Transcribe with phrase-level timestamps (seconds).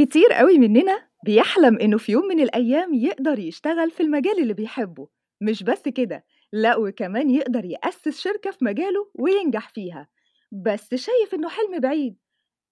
[0.00, 5.08] كتير قوي مننا بيحلم إنه في يوم من الأيام يقدر يشتغل في المجال اللي بيحبه.
[5.40, 10.08] مش بس كده لأ وكمان يقدر يأسس شركة في مجاله وينجح فيها.
[10.52, 12.16] بس شايف إنه حلم بعيد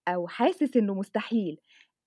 [0.08, 1.58] أو حاسس إنه مستحيل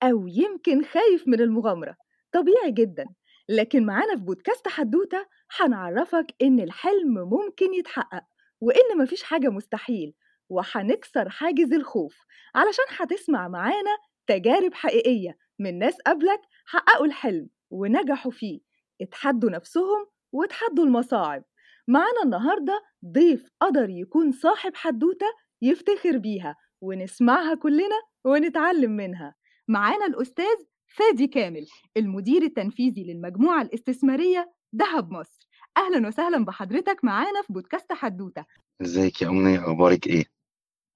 [0.03, 1.95] أو يمكن خايف من المغامرة.
[2.31, 3.05] طبيعي جدا
[3.49, 5.25] لكن معانا في بودكاست حدوتة
[5.59, 8.23] هنعرفك إن الحلم ممكن يتحقق
[8.61, 10.13] وإن مفيش حاجة مستحيل
[10.49, 12.17] وهنكسر حاجز الخوف.
[12.55, 13.97] علشان هتسمع معانا
[14.27, 18.59] تجارب حقيقية من ناس قبلك حققوا الحلم ونجحوا فيه
[19.01, 21.43] اتحدوا نفسهم وتحدوا المصاعب.
[21.87, 25.25] معانا النهاردة ضيف قدر يكون صاحب حدوتة
[25.61, 29.35] يفتخر بيها ونسمعها كلنا ونتعلم منها.
[29.67, 30.55] معانا الأستاذ
[30.87, 31.65] فادي كامل
[31.97, 35.47] المدير التنفيذي للمجموعة الاستثمارية دهب مصر.
[35.77, 38.45] أهلا وسهلا بحضرتك معانا في بودكاست حدوتة.
[38.81, 40.25] إزيك يا أمنية أخبارك إيه؟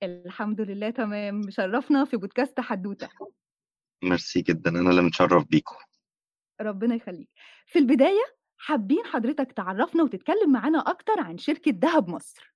[0.04, 1.40] الحمد لله تمام.
[1.40, 3.09] مشرفنا في بودكاست حدوتة.
[4.04, 5.76] ميرسي جدا أنا اللي متشرف بيكم.
[6.62, 7.30] ربنا يخليك.
[7.66, 12.54] في البداية حابين حضرتك تعرفنا وتتكلم معانا أكتر عن شركة دهب مصر.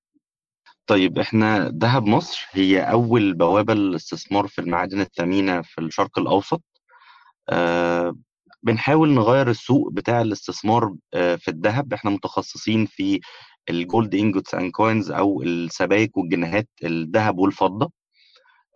[0.86, 6.62] طيب إحنا دهب مصر هي أول بوابة للاستثمار في المعادن الثمينة في الشرق الأوسط.
[7.48, 8.16] آه
[8.62, 13.20] بنحاول نغير السوق بتاع الاستثمار آه في الذهب إحنا متخصصين في
[13.70, 17.92] ال gold ingots and coins أو السبائك والجنيهات الذهب والفضة.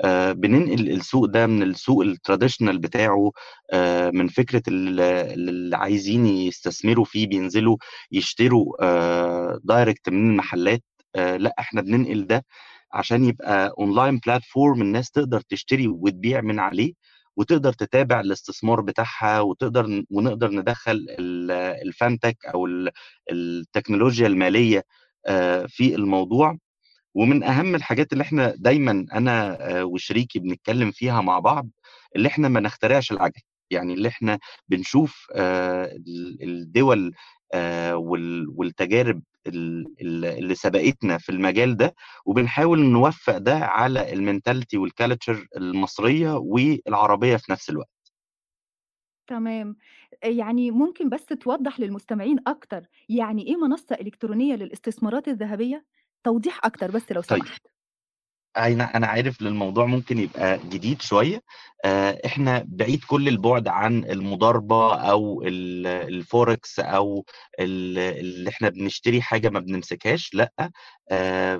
[0.00, 3.32] آه بننقل السوق ده من السوق ال traditional بتاعه
[3.72, 7.76] آه من فكرة اللي عايزين يستثمروا فيه بينزلوا
[8.12, 10.82] يشتروا آه direct من المحلات.
[11.16, 12.44] لا إحنا بننقل ده
[12.92, 16.92] عشان يبقى online platform الناس تقدر تشتري وتبيع من عليه.
[17.36, 22.68] وتقدر تتابع الاستثمار بتاعها وتقدر ونقدر ندخل ال fintech أو
[23.32, 24.84] التكنولوجيا المالية
[25.68, 26.58] في الموضوع.
[27.14, 31.68] ومن أهم الحاجات اللي إحنا دايما أنا وشريكي بنتكلم فيها مع بعض
[32.16, 33.40] اللي إحنا ما نخترعش العجل.
[33.70, 34.38] يعني اللي إحنا
[34.68, 35.26] بنشوف
[36.42, 37.12] الدول
[38.56, 41.94] والتجارب اللي سبقتنا في المجال ده
[42.26, 47.88] وبنحاول نوفق ده على ال mentality وال culture المصرية والعربية في نفس الوقت.
[49.26, 49.76] تمام.
[50.24, 55.84] يعني ممكن بس توضح للمستمعين أكتر يعني إيه منصة إلكترونية للاستثمارات الذهبية؟
[56.24, 57.42] توضيح أكتر بس لو طيب.
[58.56, 61.42] أنا أنا عارف الموضوع ممكن يبقى جديد شوية.
[62.26, 67.24] إحنا بعيد كل البعد عن المضاربة أو الفوركس أو
[67.60, 70.52] اللي إحنا بنشتري حاجة ما بنمسكهاش لأ.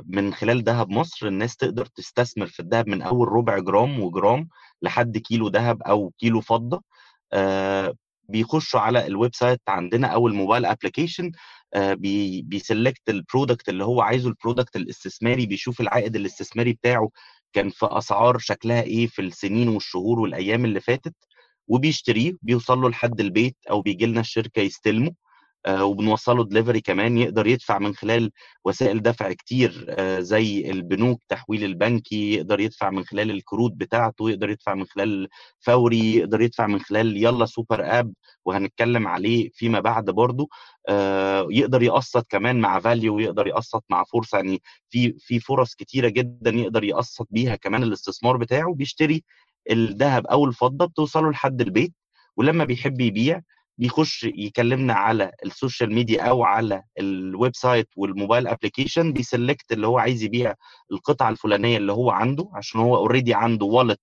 [0.06, 4.48] من خلال ذهب مصر الناس تقدر تستثمر في الذهب من أول ربع جرام وجرام
[4.82, 6.82] لحد كيلو ذهب أو كيلو فضة.
[8.28, 11.32] بيخشوا على ال website عندنا أو ال mobile application
[11.76, 17.10] بي بي select ال product اللي هو عايزه ال product الاستثماري بيشوف العائد الاستثماري بتاعه
[17.52, 21.14] كان في أسعار شكلها إيه في السنين والشهور والأيام اللي فاتت
[21.68, 25.08] وبيشتريه بيوصل له لحد البيت أو بيجي لنا الشركة يستلمه.
[25.08, 25.14] آه
[25.68, 28.30] وبنوصله دليفري كمان يقدر يدفع من خلال
[28.64, 34.50] وسائل دفع كتير آه زي البنوك تحويل البنكي يقدر يدفع من خلال الكروت بتاعته يقدر
[34.50, 35.28] يدفع من خلال
[35.60, 38.12] فوري يقدر يدفع من خلال يلا Super App
[38.44, 40.48] وهنتكلم عليه فيما بعد برضه
[40.88, 46.08] آه يقدر يقسط كمان مع فاليو يقدر يقسط مع فرصة يعني في في فرص كتيرة
[46.08, 49.24] جدا يقدر يقسط بيها كمان الاستثمار بتاعه بيشتري
[49.70, 51.92] الذهب أو الفضة بتوصله لحد البيت
[52.36, 53.40] ولما بيحب يبيع
[53.78, 59.72] بيخش يكلمنا على ال social media أو على ال website وال mobile application بي select
[59.72, 60.54] اللي هو عايز يبيع
[60.92, 64.00] القطعة الفلانية اللي هو عنده عشان هو already عنده wallet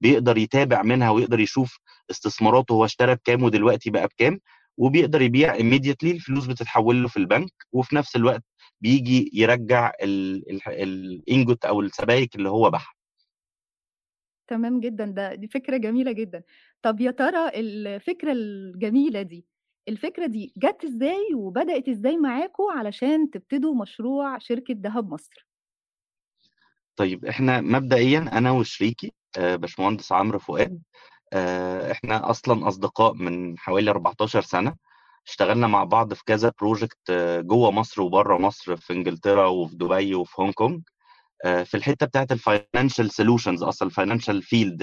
[0.00, 1.78] بيقدر يتابع منها ويقدر يشوف
[2.10, 4.40] استثماراته هو اشترى بكام ودلوقتي بقى بكام
[4.76, 8.42] وبيقدر يبيع immediately الفلوس بتتحول له في البنك وفي نفس الوقت
[8.80, 9.92] بيجي يرجع
[10.68, 12.92] ال ingot أو السبائك اللي هو باعها
[14.52, 16.42] تمام جدا ده دي فكرة جميلة جدا.
[16.82, 19.46] طب يا ترى الفكرة الجميلة دي
[19.88, 25.46] الفكرة دي جت إزاي وبدأت إزاي معاكم علشان تبتدوا مشروع شركة دهب مصر؟
[26.96, 30.82] طيب إحنا مبدئيا أنا وشريكي آه باشمهندس عمرو فؤاد
[31.32, 34.74] آه إحنا أصلا أصدقاء من حوالي 14 سنة.
[35.26, 40.14] اشتغلنا مع بعض في كذا project آه جوه مصر وبره مصر في إنجلترا وفي دبي
[40.14, 40.82] وفي هونج كونج.
[41.42, 44.82] في الحتة بتاعت ال financial solutions أصلا ال financial field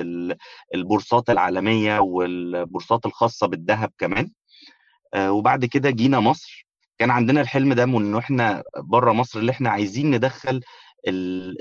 [0.76, 4.32] البورصات العالمية والبورصات الخاصة بالذهب كمان.
[5.18, 6.68] وبعد كده جينا مصر.
[6.98, 10.62] كان عندنا الحلم ده انه إحنا بره مصر اللي إحنا عايزين ندخل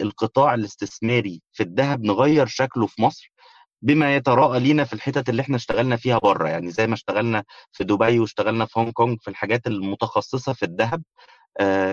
[0.02, 3.32] القطاع الاستثماري في الذهب نغير شكله في مصر.
[3.82, 6.48] بما يتراءى لينا في الحتت اللي إحنا اشتغلنا فيها بره.
[6.48, 11.02] يعني زي ما اشتغلنا في دبي واشتغلنا في هونج كونج في الحاجات المتخصصة في الذهب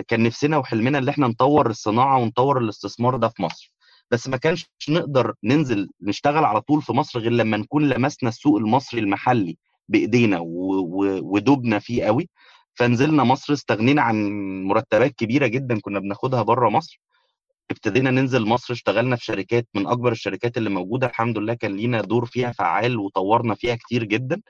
[0.07, 3.73] كان نفسنا وحلمنا اللي إحنا نطور الصناعة ونطور الاستثمار ده في مصر.
[4.11, 8.57] بس ما كانش نقدر ننزل نشتغل على طول في مصر غير لما نكون لمسنا السوق
[8.57, 9.57] المصري المحلي
[9.89, 12.29] بإيدينا ودوبنا فيه قوي.
[12.73, 14.15] فنزلنا مصر استغنينا عن
[14.63, 17.01] مرتبات كبيرة جدا كنا بناخدها بره مصر.
[17.71, 22.01] ابتدينا ننزل مصر اشتغلنا في شركات من أكبر الشركات اللي موجودة الحمد لله كان لينا
[22.01, 24.41] دور فيها فعال وطورنا فيها كتير جدا.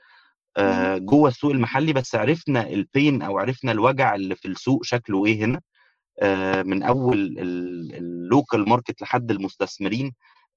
[0.56, 5.26] آه جوه السوق المحلي بس عرفنا ال pain أو عرفنا الوجع اللي في السوق شكله
[5.26, 5.60] إيه هنا.
[6.22, 7.34] آه من أول
[7.94, 10.12] ال local market لحد المستثمرين.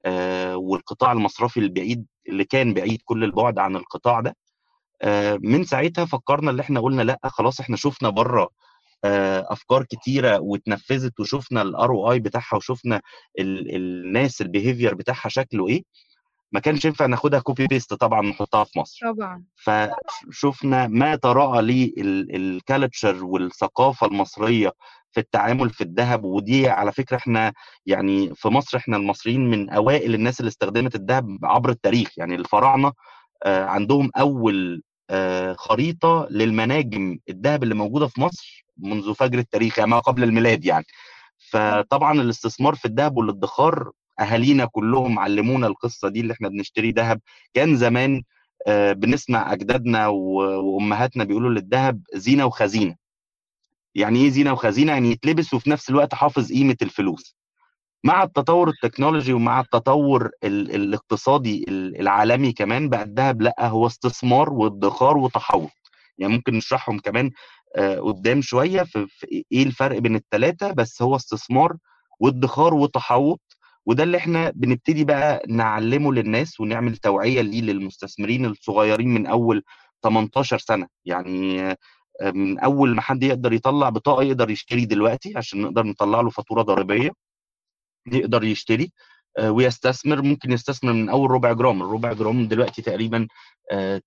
[0.06, 4.35] آه والقطاع المصرفي البعيد اللي كان بعيد كل البعد عن القطاع ده.
[5.44, 8.50] من ساعتها فكرنا اللي إحنا قلنا لأ خلاص إحنا شفنا بره
[9.05, 13.01] أفكار كتيرة واتنفذت وشفنا ال ROI بتاعها وشفنا
[13.39, 15.83] ال الناس ال behavior بتاعها شكله إيه
[16.51, 19.13] ما كانش ينفع ناخدها copy paste طبعا نحطها في مصر.
[19.13, 19.43] طبعا.
[19.55, 24.73] فشفنا ما تراءى لل culture والثقافة المصرية
[25.11, 27.53] في التعامل في الذهب ودي على فكرة إحنا
[27.85, 32.91] يعني في مصر إحنا المصريين من أوائل الناس اللي استخدمت الذهب عبر التاريخ يعني الفراعنة
[33.45, 34.81] عندهم أول
[35.56, 40.85] خريطة للمناجم الذهب اللي موجودة في مصر منذ فجر التاريخ يعني ما قبل الميلاد يعني.
[41.38, 47.21] فطبعا الاستثمار في الذهب والادخار أهالينا كلهم علمونا القصة دي اللي إحنا بنشتري ذهب.
[47.53, 48.23] كان زمان
[48.69, 52.95] بنسمع أجدادنا وأمهاتنا بيقولوا للذهب زينة وخزينة.
[53.95, 57.35] يعني إيه زينة وخزينة؟ يعني يتلبس وفي نفس الوقت حافظ قيمة الفلوس.
[58.03, 61.65] مع التطور التكنولوجي ومع التطور ال الاقتصادي
[61.99, 65.69] العالمي كمان بقى الذهب لا هو استثمار وادخار وتحوط
[66.17, 67.31] يعني ممكن نشرحهم كمان
[67.75, 71.77] آه قدام شوية في, في إيه الفرق بين الثلاثه بس هو استثمار
[72.19, 73.41] وادخار وتحوط
[73.85, 79.63] وده اللي إحنا بنبتدي بقى نعلمه للناس ونعمل توعية ليه للمستثمرين الصغيرين من أول
[80.03, 80.87] 18 سنة.
[81.05, 81.75] يعني
[82.23, 86.61] من أول ما حد يقدر يطلع بطاقة يقدر يشتري دلوقتي عشان نقدر نطلع له فاتورة
[86.61, 87.11] ضريبية.
[88.07, 88.91] يقدر يشتري
[89.43, 91.81] ويستثمر ممكن يستثمر من أول ربع جرام.
[91.83, 93.27] الربع جرام دلوقتي تقريبا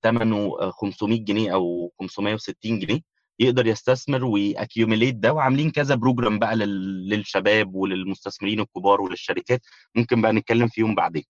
[0.03, 3.01] ثمنه 500 جنيه أو 560 جنيه.
[3.39, 5.33] يقدر يستثمر وي accumulate ده.
[5.33, 9.61] وعاملين كذا program بقى للشباب وللمستثمرين الكبار وللشركات.
[9.95, 11.25] ممكن بقى نتكلم فيهم بعدين.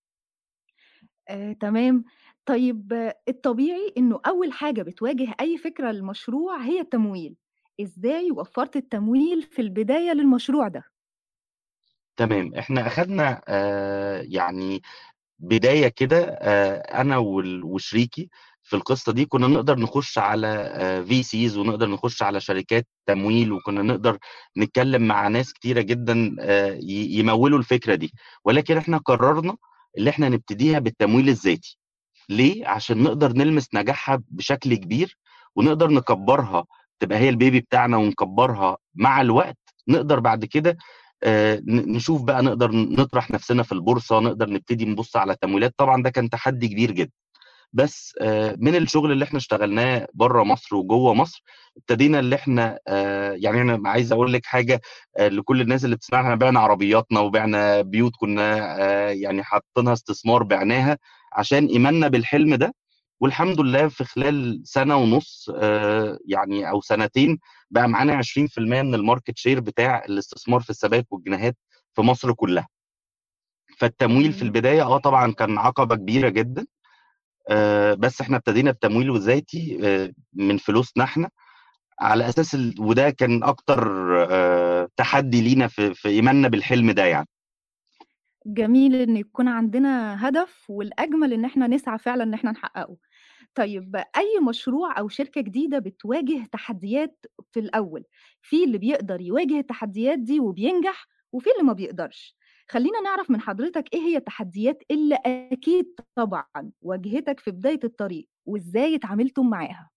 [1.28, 2.04] آه، تمام.
[2.46, 7.36] طيب الطبيعي إنه أول حاجة بتواجه أي فكرة للمشروع هي التمويل.
[7.80, 10.91] إزاي وفرت التمويل في البداية للمشروع ده؟
[12.16, 12.54] تمام.
[12.54, 14.82] إحنا أخدنا آه يعني
[15.38, 17.16] بداية كده آه أنا
[17.64, 18.28] وشريكي
[18.62, 23.82] في القصة دي كنا نقدر نخش على في سيز ونقدر نخش على شركات تمويل وكنا
[23.82, 24.18] نقدر
[24.58, 28.12] نتكلم مع ناس كتيرة جدا آه يمولوا الفكرة دي.
[28.44, 29.56] ولكن إحنا قررنا
[29.98, 31.78] اللي إحنا نبتديها بالتمويل الذاتي.
[32.28, 35.18] ليه؟ عشان نقدر نلمس نجاحها بشكل كبير
[35.56, 36.64] ونقدر نكبرها
[37.00, 39.58] تبقى هي البيبي بتاعنا ونكبرها مع الوقت.
[39.88, 40.76] نقدر بعد كده
[41.66, 45.74] نشوف بقى نقدر نطرح نفسنا في البورصة نقدر نبتدي نبص على تمويلات.
[45.78, 47.12] طبعا ده كان تحدي كبير جدا.
[47.72, 48.14] بس
[48.58, 51.42] من الشغل اللي إحنا اشتغلناه بره مصر وجوه مصر
[51.76, 52.78] ابتدينا اللي إحنا
[53.34, 54.80] يعني أنا عايز أقول لك حاجة
[55.20, 58.56] لكل الناس اللي بتسمعنا إحنا بعنا عربياتنا وبعنا بيوت كنا
[59.12, 60.98] يعني حاطينها استثمار بعناها
[61.32, 62.74] عشان إيماننا بالحلم ده.
[63.22, 65.50] والحمد لله في خلال سنة ونص
[66.26, 67.38] يعني أو سنتين
[67.70, 71.56] بقى معانا 20% من ال market share بتاع الاستثمار في السبايك والجنيهات
[71.94, 72.68] في مصر كلها.
[73.78, 76.66] فالتمويل في البداية آه طبعا كان عقبة كبيرة جدا
[77.50, 81.30] آه بس إحنا ابتدينا بتمويل ذاتي آه من فلوسنا إحنا.
[82.00, 82.74] على أساس ال...
[82.78, 83.82] وده كان أكتر
[84.30, 87.28] آه تحدي لينا في, في إيماننا بالحلم ده يعني.
[88.46, 92.96] جميل إن يكون عندنا هدف والأجمل إن إحنا نسعى فعلا إن إحنا نحققه.
[93.54, 98.04] طيب أي مشروع أو شركة جديدة بتواجه تحديات في الأول،
[98.42, 102.36] في اللي بيقدر يواجه التحديات دي وبينجح، وفي اللي ما بيقدرش.
[102.70, 108.94] خلّينا نعرف من حضرتك إيه هي التحديات اللي أكيد طبعًا واجهتك في بداية الطريق، وإزاي
[108.96, 109.91] اتعاملتم معاها؟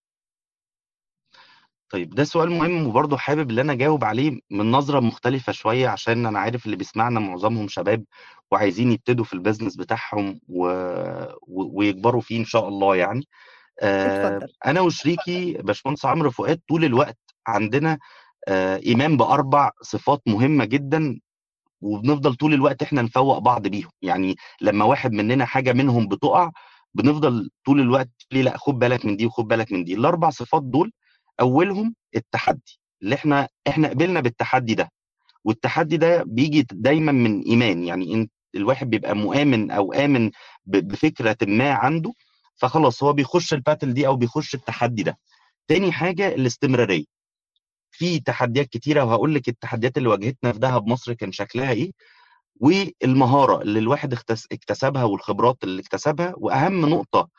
[1.89, 6.25] طيب ده سؤال مهم وبرضه حابب اللي أنا أجاوب عليه من نظرة مختلفة شوية عشان
[6.25, 8.03] أنا عارف اللي بيسمعنا معظمهم شباب
[8.51, 10.67] وعايزين يبتدوا في البيزنس بتاعهم و...
[11.47, 11.79] و...
[11.79, 13.27] ويكبروا فيه إن شاء الله يعني.
[13.81, 14.53] آه اتفضل.
[14.65, 17.99] أنا وشريكي باشمهندس عمرو فؤاد طول الوقت عندنا
[18.47, 21.19] آه إيمان بأربع صفات مهمة جدا
[21.81, 26.51] وبنفضل طول الوقت إحنا نفوق بعض بيهم، يعني لما واحد مننا حاجة منهم بتقع
[26.93, 30.63] بنفضل طول الوقت ليه لأ خد بالك من دي وخد بالك من دي، الأربع صفات
[30.63, 30.91] دول
[31.41, 34.89] أولهم التحدي، اللي إحنا إحنا قبلنا بالتحدي ده،
[35.45, 40.31] والتحدي ده بيجي دايمًا من إيمان، يعني أنت الواحد بيبقى مؤمن أو آمن
[40.65, 42.13] ب بفكرة ما عنده
[42.55, 45.17] فخلاص هو بيخش الباتل دي أو بيخش التحدي ده.
[45.67, 47.05] تاني حاجة الاستمرارية.
[47.91, 51.91] في تحديات كتيرة وهاقول لِك التحديات اللي واجهتنا في دهب مصر كان شكلها إيه،
[52.61, 54.13] والمهارة اللي الواحد
[54.51, 57.29] اكتسبها والخبرات اللي اكتسبها وأهم نقطة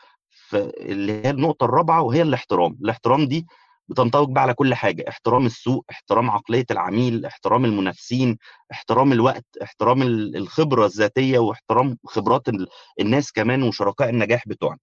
[0.55, 3.47] اللي هي النقطة الرابعة وهي الاحترام الاحترام دي
[3.88, 8.38] بتنطبق بقى على كل حاجة احترام السوق احترام عقلية العميل احترام المنافسين
[8.73, 12.69] احترام الوقت احترام ال- الخبرة الذاتية واحترام خبرات ال-
[13.00, 14.78] الناس كمان وشركاء النجاح بتوعنا.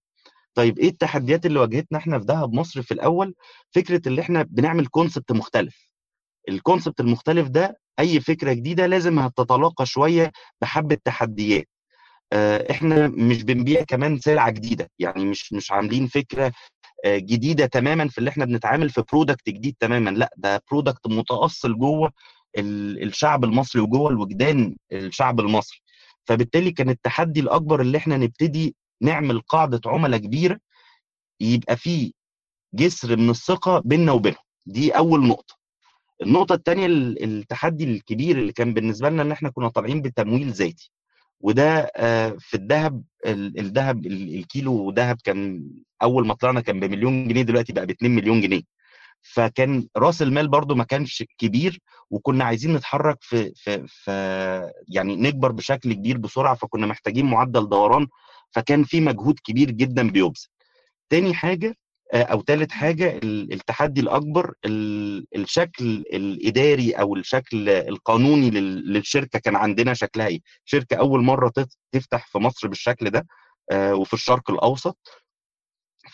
[0.54, 3.34] طيب إيه التحديات اللي واجهتنا إحنا في دهب مصر في الأول؟
[3.70, 5.88] فكرة اللي إحنا بنعمل كونسبت مختلف.
[6.48, 11.68] الكونسبت المختلف ده أي فكرة جديدة لازم هتتلاقى شوية بحبة تحديات.
[12.32, 14.90] آه، إحنا مش بنبيع كمان سلعة جديدة.
[14.98, 16.52] يعني مش مش عاملين فكرة
[17.06, 20.10] جديدة تماما في اللي إحنا بنتعامل في product جديد تماما.
[20.10, 22.12] لا ده product متأصل جوه
[22.58, 25.78] ال- الشعب المصري وجوه الوجدان الشعب المصري.
[26.24, 30.58] فبالتالي كان التحدي الأكبر اللي إحنا نبتدي نعمل قاعدة عملاء كبيرة
[31.40, 32.12] يبقى فيه
[32.74, 34.38] جسر من الثقة بيننا وبينهم.
[34.66, 35.54] دي أول نقطة.
[36.22, 36.86] النقطة الثانية
[37.24, 40.90] التحدي الكبير اللي كان بالنسبة لنا إن إحنا كنا طالعين بتمويل ذاتي.
[41.40, 45.70] وده آه، في الذهب ال- الذهب ال- الكيلو ذهب كان
[46.02, 48.62] أول ما طلعنا كان بمليون جنيه دلوقتي بقى ب 2 مليون جنيه.
[49.22, 54.10] فكان رأس المال برضو ما كانش كبير وكنا عايزين نتحرك في في في
[54.88, 58.06] يعني نكبر بشكل كبير بسرعة فكنا محتاجين معدل دوران
[58.50, 60.46] فكان في مجهود كبير جدا بيبذل.
[61.10, 61.76] تاني حاجة
[62.14, 69.56] أو تالت حاجة ال- التحدي الأكبر ال- الشكل الإداري أو الشكل القانوني لل- للشركة كان
[69.56, 71.52] عندنا شكلها إيه؟ شركة أول مرة
[71.92, 73.26] تفتح في مصر بالشكل ده
[73.70, 74.98] آه، وفي الشرق الأوسط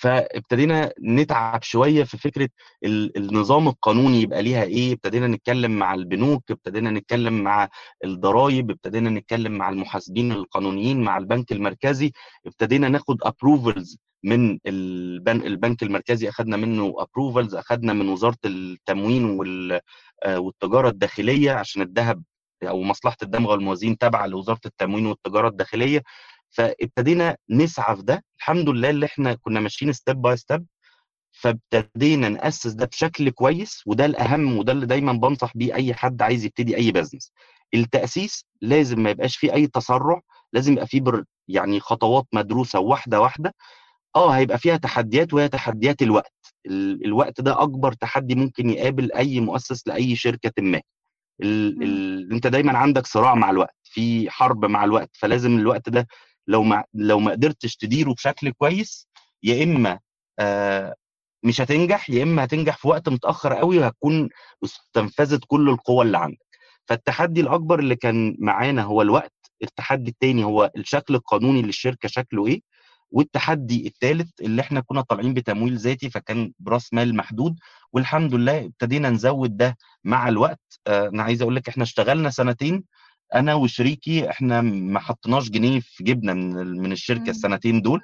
[0.00, 2.48] فابتدينا نتعب شوية في فكرة
[2.84, 7.68] ال- النظام القانوني يبقى ليها إيه؟ ابتدينا نتكلم مع البنوك ابتدينا نتكلم مع
[8.04, 12.12] الضرائب ابتدينا نتكلم مع المحاسبين القانونيين مع البنك المركزي
[12.46, 19.38] ابتدينا ناخد approvals من البنك المركزي اخذنا منه approvals اخذنا من وزارة التموين
[20.24, 22.22] آه، والتجارة الداخلية عشان الذهب
[22.62, 26.02] أو مصلحة الدمغه والموازين تابعة لوزارة التموين والتجارة الداخلية.
[26.50, 28.24] فابتدينا نسعى في ده.
[28.38, 30.66] الحمد لله اللي إحنا كنا ماشيين step by step
[31.32, 36.44] فابتدينا نأسس ده بشكل كويس وده الأهم وده اللي دايما بنصح بيه أي حد عايز
[36.44, 37.32] يبتدي أي business
[37.74, 40.20] التأسيس لازم ما يبقاش فيه أي تسرع
[40.52, 43.54] لازم يبقى فيه بر يعني خطوات مدروسة واحدة واحدة.
[44.16, 46.32] آه هيبقى فيها تحديات وهي تحديات الوقت.
[46.66, 50.80] ال- الوقت ده أكبر تحدي ممكن يقابل أي مؤسس لأي شركة ما.
[51.42, 51.82] ال...
[51.82, 52.32] ال...
[52.32, 56.06] أنت دايما عندك صراع مع الوقت في حرب مع الوقت فلازم الوقت ده
[56.46, 59.08] لو ما لو ما قدرتش تديره بشكل كويس
[59.42, 59.98] يا إما
[60.38, 60.94] آه
[61.42, 64.28] مش هتنجح يا إما هتنجح في وقت متأخر قوي وهتكون
[64.64, 66.38] استنفذت كل القوى اللي عندك.
[66.88, 69.32] فالتحدي الأكبر اللي كان معانا هو الوقت
[69.62, 72.60] التحدي الثاني هو الشكل القانوني للشركة شكله إيه
[73.10, 77.58] والتحدي الثالث اللي إحنا كنا طالعين بتمويل ذاتي فكان براس مال محدود
[77.92, 80.60] والحمد لله ابتدينا نزود ده مع الوقت.
[80.86, 82.84] آه، أنا عايز أقول لك إحنا اشتغلنا سنتين
[83.34, 87.30] أنا وشريكي إحنا ما حطيناش جنيه في جيبنا من من الشركة.
[87.30, 88.00] السنتين دول.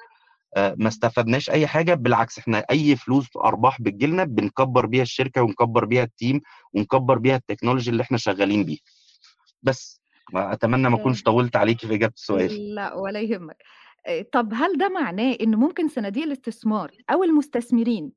[0.57, 5.85] آه، ما استفدناش أي حاجة بالعكس إحنا أي فلوس أرباح بتجيلنا بنكبر بيها الشركة ونكبر
[5.85, 6.41] بيها ال team
[6.73, 8.81] ونكبر بيها ال technology اللي إحنا شغالين بيها
[9.63, 10.01] بس
[10.35, 12.75] أتمنى ما أكونش آه، طولت عليكي في إجابة السؤال.
[12.75, 13.57] لا ولا يهمك.
[14.07, 18.13] آه، طب هل ده معناه إن ممكن صناديق الاستثمار أو المستثمرين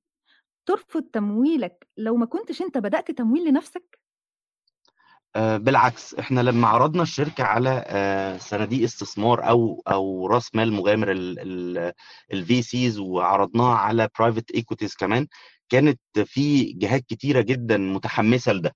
[0.65, 3.99] ترفض تمويلك لو ما كنتش أنت بدأت تمويل لنفسك؟
[5.35, 11.11] آه، بالعكس إحنا لما عرضنا الشركة على آه، صناديق استثمار أو أو رأس مال مغامر
[12.33, 15.27] ال VCs وعرضناها على private equities كمان
[15.69, 18.75] كانت في جهات كتيرة جدا متحمسة لده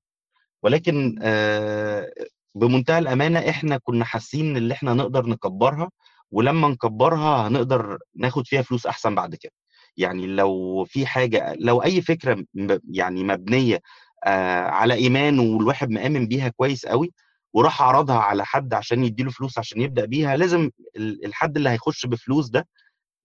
[0.64, 1.16] ولكن.
[1.22, 2.12] آه،
[2.56, 5.90] بمنتهى الأمانة إحنا كنا حاسين إن إحنا نقدر نكبرها
[6.32, 9.52] ولما نكبرها هنقدر ناخد فيها فلوس أحسن بعد كده
[9.98, 12.44] يعني لو في حاجة لو أي فكرة
[12.92, 13.80] يعني مبنية
[14.70, 17.14] على إيمان والواحد مآمن بيها كويس قوي
[17.54, 22.06] وراح عرضها على حد عشان يديله فلوس عشان يبدأ بيها لازم ال- الحد اللي هيخش
[22.06, 22.68] بفلوس ده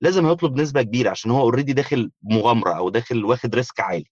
[0.01, 4.05] لازم هيطلب نسبة كبيرة عشان هو already داخل مغامرة أو داخل واخد risk عالي.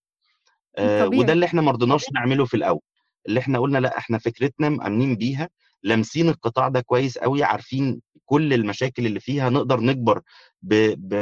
[0.78, 2.80] آه، وده اللي إحنا ما رضيناش نعمله في الأول.
[3.28, 5.48] اللي إحنا قلنا لأ إحنا فكرتنا مأمنين بيها
[5.82, 10.20] لامسين القطاع ده كويس قوي عارفين كل المشاكل اللي فيها نقدر نكبر
[10.62, 11.14] ب ب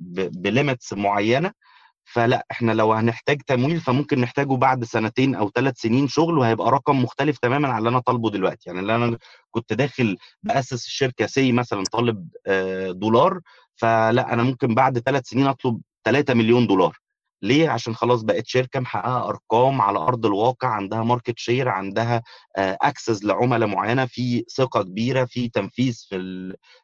[0.00, 1.52] ب ب limits معينة
[2.06, 7.02] فلا إحنا لو هنحتاج تمويل فممكن نحتاجه بعد سنتين أو ثلاث سنين شغل وهيبقى رقم
[7.02, 8.62] مختلف تماما عن اللي أنا طالبه دلوقتي.
[8.70, 9.18] يعني اللي أنا
[9.50, 13.40] كنت داخل بأسس الشركة say مثلا طالب آه، دولار
[13.76, 16.98] فلا أنا ممكن بعد ثلاث سنين أطلب 3 مليون دولار.
[17.46, 22.22] ليه؟ عشان خلاص بقت شركة محققة أرقام على أرض الواقع عندها market share عندها
[22.56, 26.16] access لعملاء معينة في ثقة كبيرة في تنفيذ في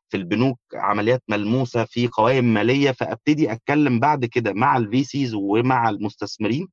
[0.09, 2.91] في البنوك عمليات ملموسة في قوائم مالية.
[2.91, 6.69] فأبتدي أتكلم بعد كده مع ال VCs ومع المستثمرين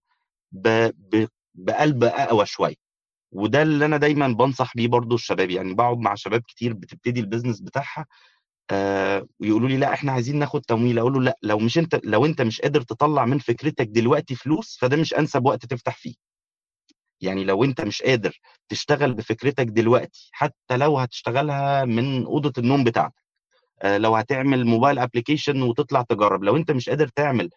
[1.56, 2.76] بقلب أقوى شوية.
[3.32, 7.26] وده اللي أنا دايمًا بانصح بيه برضه الشباب، يعني باقعد مع شباب كتير بتبتدي ال
[7.26, 8.06] business بتاعها
[9.40, 12.42] ويقولوا لي: "لأ إحنا عايزين ناخد تمويل." أقول له: "لأ، لو مش أنت لو أنت
[12.42, 16.16] مش قادر تطلّع من فكرتك دلوقتي فلوس، فده مش أنسب وقت تفتح فيه."
[17.22, 23.14] يعني لو أنت مش قادر تشتغل بفكرتك دلوقتي، حتى لو هتشتغلها من أوضة النوم بتاعتك،
[23.84, 27.50] آآ لو هتعمل موبايل application وتطلع تجرّب، لو أنت مش قادر تعمل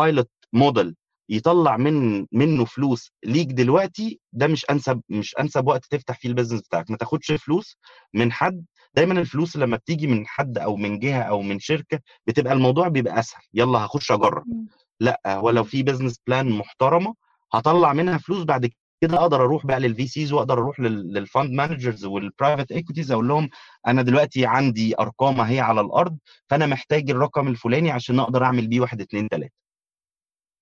[0.00, 0.26] pilot
[0.58, 0.94] model
[1.30, 6.58] يطلّع من منّه فلوس ليك دلوقتي، ده مش أنسب مش أنسب وقت تفتح فيه الbusiness
[6.68, 7.76] بتاعك، ما تاخدش فلوس
[8.14, 8.64] من حد،
[8.96, 13.18] دايمًا الفلوس لمّا بتيجي من حد أو من جهة أو من شركة، بتبقى الموضوع بيبقى
[13.20, 14.68] أسهل، يالّا هاخش أجرّب، إمم،
[15.00, 15.64] لأ، هو لو.
[15.64, 17.14] في business plan محترمة،
[17.54, 18.70] هاطلّع منها فلوس بعد
[19.02, 23.48] كده أقدر أروح بقى للVCs وأقدر أروح لل للfund managers والprivate equities أقول لهم
[23.86, 26.18] أنا دلوقتي عندي أرقام أهي على الأرض،
[26.50, 29.50] فأنا محتاج الرقم الفلاني عشان أقدر أعمل بيه 1، 2، 3.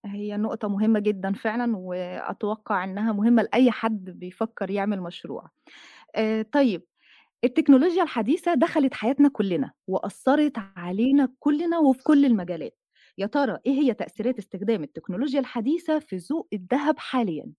[0.07, 5.51] هي نقطة مهمة جدًا فعلًا، وأتوقع إنها مهمة لأي حد بيفكّر يعمل مشروع.
[6.17, 6.85] آآ طيب
[7.45, 12.79] التكنولوجيا الحديثة دخلت حياتنا كلنا، وأثّرت علينا كلنا وفي كل المجالات.
[13.19, 17.53] يا ترى إيه هي تأثيرات استخدام التكنولوجيا الحديثة في سوق الدهب حاليًا؟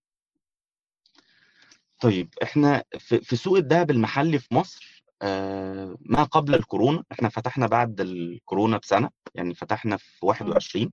[2.00, 7.68] طيب إحنا في في سوق الدهب المحلي في مصر آآ ما قبل الكورونا، إحنا فتحنا
[7.68, 10.92] بعد الكورونا بسنة، يعني فتحنا في إمم، 21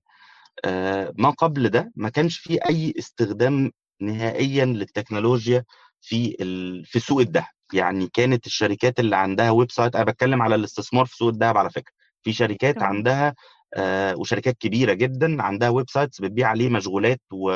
[0.65, 5.65] آآ ما قبل ده ما كانش في أي استخدام نهائيًا للتكنولوجيا
[6.01, 10.55] في ال في سوق الدهب، يعني كانت الشركات اللي عندها web site أنا باتكلم على
[10.55, 11.93] الاستثمار في سوق الدهب على فكرة،
[12.23, 13.35] في شركات عندها
[13.77, 17.51] آآ وشركات كبيرة جدًا عندها web sites بتبيع عليه مشغولات و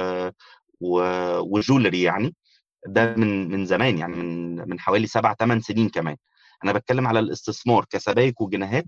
[0.81, 2.35] و وjewelry يعني،
[2.87, 6.17] ده من من زمان يعني من من حوالي 7، 8 سنين كمان.
[6.63, 8.85] أنا باتكلم على الاستثمار كسبايك وجنيهات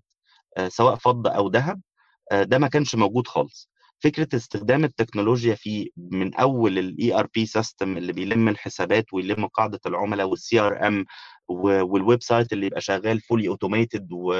[0.57, 1.81] آآ سواء فضة أو دهب،
[2.31, 3.69] آآ ده ما كانش موجود خالص.
[3.99, 11.05] فكرة استخدام التكنولوجيا فيه من أول الERP system اللي بيلم الحسابات ويلم قاعدة العملا والCRM
[11.47, 14.33] و والweb site اللي يبقى شغال automated و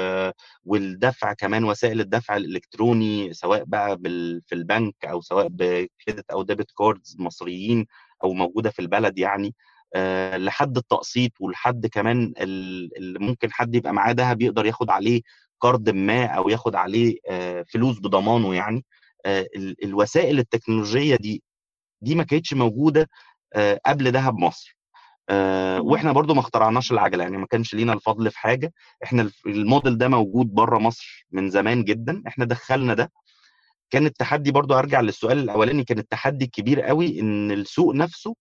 [0.64, 3.98] والدفع كمان وسائل الدفع الإلكتروني سواء بقى
[4.46, 7.86] في البنك أو سواء بcredit أو debit cards مصريين
[8.24, 9.54] أو موجودة في البلد يعني،
[9.94, 15.22] آآ لحد التقسيط ولحد كمان ال اللي ممكن حد يبقى معاه دهب يقدر ياخد عليه
[15.60, 18.84] قرض ما أو ياخد عليه آآ فلوس بضمانه يعني.
[19.26, 21.42] ال الوسائل التكنولوجية دي،
[22.02, 23.08] دي ما كانتش موجودة
[23.54, 24.76] آآ قبل دهب مصر،
[25.30, 28.72] آآ إمم، وإحنا برضه ما اخترعناش العجلة، يعني ما كانش لينا الفضل في حاجة،
[29.04, 33.12] إحنا الف الmodel ده موجود برّه مصر من زمان جدًا، إحنا دخّلنا ده،
[33.90, 38.34] كان التحدي برضه هارجع للسؤال الأولاني، كان التحدي الكبير أوي إن السوق نفسه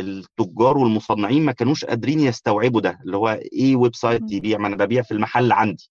[0.00, 3.40] التجار والمصنعين ما كانوش قادرين يستوعبوا ده، اللي هو
[3.88, 5.90] web site إمم، يبيع؟ ما أنا بابيع في المحل عندي.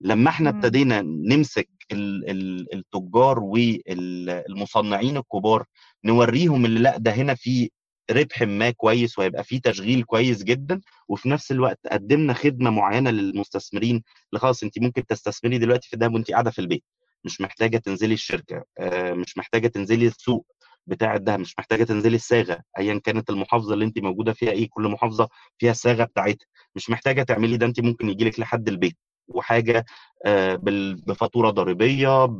[0.00, 5.64] لمّا إمم، ابتدينا نمسك ال ال التجار وال المصنعين الكبار،
[6.04, 7.70] نورّيهم اللي لأ، ده هنا في
[8.10, 14.02] ربح ما كويس وهيبقى في تشغيل كويس جدًا، وفي نفس الوقت قدّمنا خدمة معيّنة للمستثمرين،
[14.30, 16.84] اللي خلاص أنتِ ممكن تستثمري دلوقتي في الدهب وأنتِ قاعدة في البيت،
[17.24, 20.46] مش محتاجة تنزلي الشركة، آآ مش محتاجة تنزلي السوق
[20.86, 24.82] بتاع الدهب، مش محتاجة تنزلي الصاغة أيًا كانت المحافظة اللي أنتِ موجودة فيها إيه، كل
[24.88, 25.28] محافظة
[25.58, 28.96] فيها الصاغة بتاعتها، مش محتاجة تعملي ده، أنتِ ممكن ييجي لِك لحد البيت،
[29.28, 29.84] وحاجة
[30.26, 32.38] آآ بال بفاتورة ضريبية ب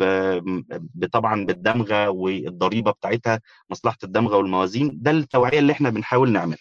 [0.95, 6.59] ب طبعًا بالدمغة والضريبة بتاعتها، مصلحة الدمغة والموازين، ده التوعية اللي إحنا بنحاول نعملها.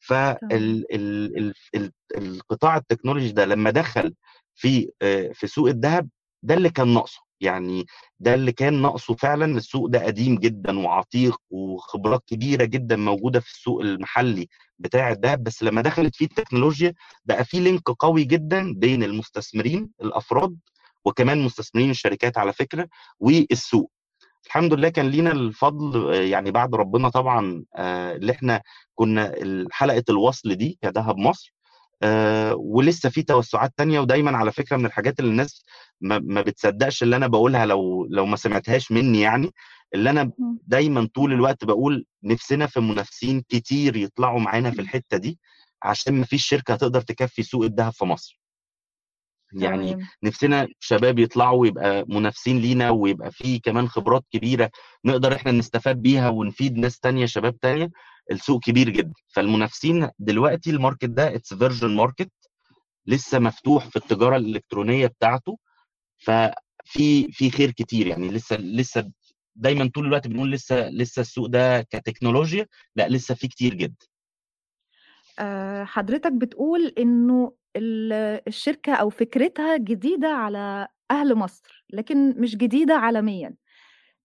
[0.00, 0.52] فال تمام،
[0.92, 4.14] ال ال ال القطاع التكنولوجي ده لمّا دخل
[4.54, 6.08] في آآ في سوق الدهب،
[6.42, 7.86] ده اللي كان ناقصه، يعني
[8.20, 13.50] ده اللي كان ناقصه فعلًا، السوق ده قديم جدًا وعتيق وخبرات كبيرة جدًا موجودة في
[13.50, 14.48] السوق المحلي
[14.78, 20.56] بتاع الدهب، بس لمّا دخلت فيه التكنولوجيا بقى في link قوي جدًا بين المستثمرين الأفراد،
[21.04, 22.88] وكمان مستثمرين الشركات على فكرة،
[23.20, 23.90] والسوق.
[24.46, 28.62] الحمد لله كان لينا الفضل يعني بعد ربنا طبعًا آآ اللي إحنا
[28.94, 31.54] كنا ال حلقة الوصل دي كدهب مصر،
[32.54, 35.64] ولسه في توسعات تانية، ودايمًا على فكرة من الحاجات اللي الناس
[36.00, 39.50] ما بتصدقش اللي أنا باقولها لو لو ما سمعتهاش مني يعني،
[39.94, 45.16] اللي إمم، دايمًا طول الوقت باقول نفسنا في منافسين كتير يطلعوا معانا في إمم، الحتة
[45.16, 45.38] دي،
[45.82, 48.40] عشان ما فيش شركة هتقدر تكفّي سوق الدهب في مصر.
[49.52, 50.08] يعني تمام.
[50.22, 54.70] نفسنا شباب يطلعوا ويبقى منافسين لينا، ويبقى في كمان خبرات كبيرة
[55.04, 57.90] نقدر إحنا نستفاد بيها ونفيد ناس تانية شباب تانية،
[58.30, 62.28] السوق كبير جدًا، فالمنافسين دلوقتي الmarket ده it's virgin market
[63.06, 65.58] لسه مفتوح في التجارة الإلكترونية بتاعته،
[66.18, 69.10] ففي في خير كتير يعني لسه لسه
[69.56, 72.66] دايمًا طول الوقت بنقول لسه لسه السوق ده كتكنولوجيا
[72.96, 74.06] لأ لسه فيه كتير جدًا.
[75.38, 78.12] آآ حضرتك بتقول إنه ال
[78.48, 83.54] الشركة أو فكرتها جديدة على أهل مصر، لكن مش جديدة عالميًا.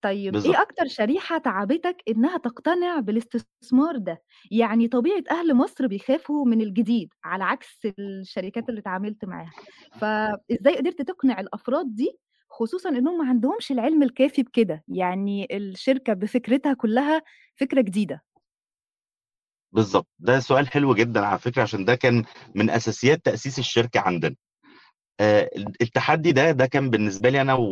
[0.01, 0.55] طيب بالضبط.
[0.55, 7.13] إيه أكتر شريحة تعبتك إنها تقتنع بالاستثمار ده؟ يعني طبيعة أهل مصر بيخافوا من الجديد
[7.23, 9.53] على عكس الشركات اللي اتعاملت معاها،
[9.93, 16.73] فإزاي قدرت تقنع الأفراد دي خصوصًا إنهم ما عندهمش العلم الكافي بكده، يعني الشركة بفكرتها
[16.73, 17.21] كلها
[17.55, 18.23] فكرة جديدة؟
[19.71, 22.23] بالضبط، ده سؤال حلو جدًا على فكرة عشان ده كان
[22.55, 24.36] من أساسيات تأسيس الشركة عندنا.
[25.21, 27.63] ال التحدي ده، ده كان بالنسبة لي أنا و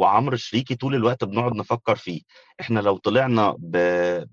[0.00, 2.20] وعمرو شريكي طول الوقت بنقعد نفكّر فيه،
[2.60, 3.56] إحنا لو طلعنا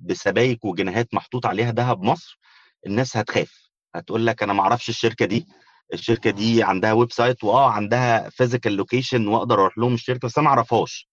[0.01, 2.39] بسبايك وجنيهات محطوط عليها دهب مصر،
[2.87, 5.47] الناس هتخاف، هتقول لك أنا ما أعرفش الشركة دي،
[5.93, 10.45] الشركة دي عندها web site وآه عندها physical location وأقدر أروح لهم الشركة بس أنا
[10.45, 11.09] ما أعرفهاش.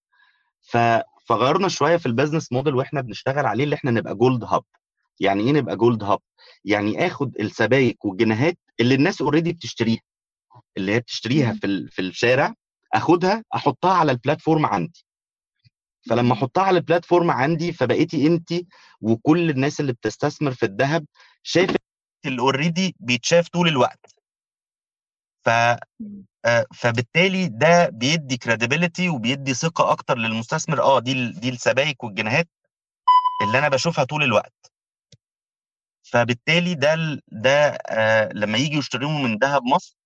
[0.62, 0.78] ف
[1.26, 4.62] فغيّرنا شوية في الbusiness model وإحنا بنشتغل عليه اللي إحنا نبقى gold hub.
[5.20, 6.18] يعني إيه نبقى gold hub؟
[6.64, 10.00] يعني آخُد السبايك والجنيهات اللي الناس already بتشتريها،
[10.76, 11.52] اللي هي بتشتريها.
[11.52, 12.54] في ال في الشارع،
[12.94, 15.04] آخُدها أحطها على الplatform عندي.
[16.10, 16.32] فلمّا إمم.
[16.32, 18.52] أحطها على الplatform عندي، فبقيتِ أنتِ
[19.00, 21.06] وكل الناس اللي بتستثمر في الدهب
[21.42, 21.76] شافت
[22.26, 24.14] اللي already بيتشاف طول الوقت.
[25.44, 25.48] ف.
[26.46, 32.48] آآ فبالتالي ده بيدّي credibility وبيدّي ثقة أكتر للمستثمر، آه دي دي السبايك والجنيهات
[33.42, 34.72] اللي أنا باشوفها طول الوقت.
[36.02, 37.50] فبالتالي ده ده
[37.88, 39.96] آآ لمّا ييجوا يشتروا من دهب مصر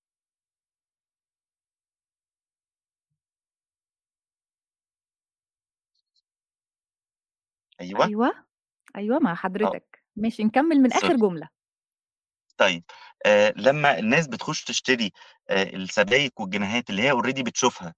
[7.80, 8.10] أيوه.
[8.10, 8.32] أيوه،
[8.96, 9.74] أيوه مع آه.
[9.74, 11.18] حضرتك، ماشي نكمّل من آخر sorry.
[11.18, 11.48] جملة.
[12.58, 12.84] طيب،
[13.26, 15.12] آآ لمّا الناس بتخش تشتري
[15.50, 17.94] آآ السبايك والجنيهات اللي هي already بتشوفها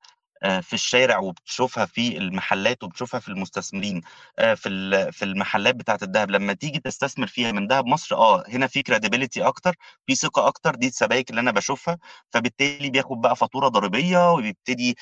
[0.62, 4.00] في الشارع وبتشوفها في المحلات وبتشوفها في المستثمرين
[4.38, 4.68] آآ في
[5.12, 9.42] في المحلات بتاعة الدهب، لمّا تيجي تستثمر فيها من دهب مصر، آه هنا في credibility
[9.46, 9.74] أكتر،
[10.07, 11.98] في ثقة أكتر، دي السبايك اللي أنا باشوفها،
[12.31, 14.96] فبالتالي بياخد بقى فاتورة ضريبية وبيبتدي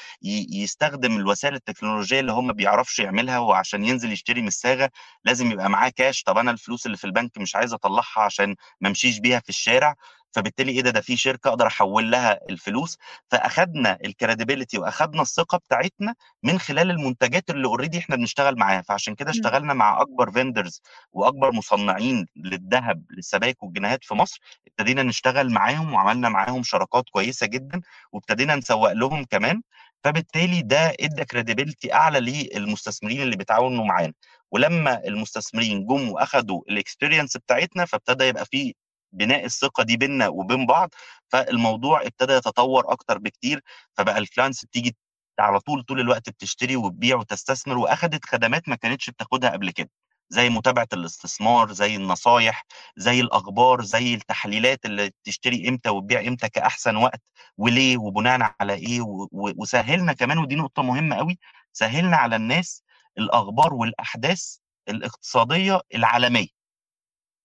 [0.53, 4.91] يستخدم الوسائل التكنولوجية اللي هو ما بيعرفش يعملها، وعشان ينزل يشتري من الصاغة
[5.25, 8.89] لازم يبقى معاه كاش، طب أنا الفلوس اللي في البنك مش عايز أطلّعها عشان ما
[8.89, 9.95] امشيش بيها في الشارع،
[10.33, 12.97] فبالتالي إيه ده، ده في شركة أقدر أحوّل لها الفلوس،
[13.31, 19.31] فأخدنا الcredibility وأخدنا الثقة بتاعتنا من خلال المنتجات اللي already إحنا بنشتغل معاها، فعشان كده.
[19.31, 20.81] اشتغلنا مع أكبر vendors
[21.13, 27.81] وأكبر مصنعين للدهب، للسبايك والجنيهات في مصر، ابتدينا نشتغل معاهم وعملنا معاهم شراكات كويسة جدًا،
[28.13, 29.63] وابتدينا نسوّق لهم كمان،
[30.05, 32.21] فبالتالي ده ادّى credibility أعلى
[32.55, 34.13] للمستثمرين اللي بيتعاونوا معانا،
[34.51, 38.75] ولمّا المستثمرين جُم وأخدوا الexperience بتاعتنا، فابتدى يبقى في
[39.13, 40.91] بناء الثقة دي بيننا وبين بعض،
[41.29, 43.63] فالموضوع ابتدى يتطوّر أكتر بكتير،
[43.95, 44.97] فبقى الclients بتيجي
[45.41, 49.91] على طول، طول الوقت بتشتري وتبيع وتستثمر، وأخدت خدمات ما كانتش بتاخدها قبل كده،
[50.31, 52.65] زي متابعة الاستثمار، زي النصايح،
[52.97, 57.23] زي الأخبار، زي التحليلات اللي تشتري إمتى وتبيع إمتى كأحسن وقت
[57.59, 61.39] وليه وبناءً على و وسهّلنا كمان ودي نقطة مهمة أوي،
[61.73, 62.83] سهّلنا على الناس
[63.19, 64.57] الأخبار والأحداث
[64.89, 66.49] الاقتصادية العالمية.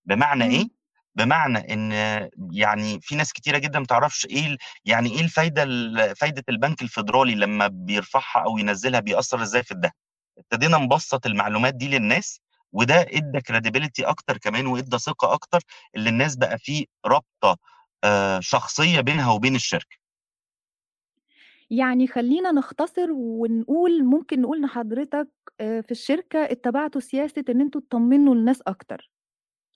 [0.05, 0.82] بمعنى إيه؟
[1.15, 1.91] بمعنى إن
[2.51, 7.35] يعني في ناس كتيرة جدًا ما تعرفش ال يعني إيه الفايدة ال فايدة البنك الفيدرالي
[7.35, 9.91] لمّا بيرفعها أو ينزّلها بيأثّر إزاي في الدهب،
[10.37, 12.41] ابتدينا نبسّط المعلومات دي للناس،
[12.73, 15.59] وده ادّى credibility أكتر كمان وادّى ثقة أكتر،
[15.95, 17.57] اللي الناس بقى في رابطة
[18.03, 19.97] آآ شخصية بينها وبين الشركة.
[21.69, 27.79] يعني خلّينا نختصر ونقول ممكن نقول إن حضرتك آآ في الشركة اتبعتوا سياسة إن أنتم
[27.79, 29.11] تطمنوا الناس أكتر،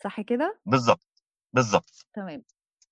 [0.03, 1.16] صح كده؟ بالضبط،
[1.53, 2.05] بالضبط.
[2.13, 2.43] تمام،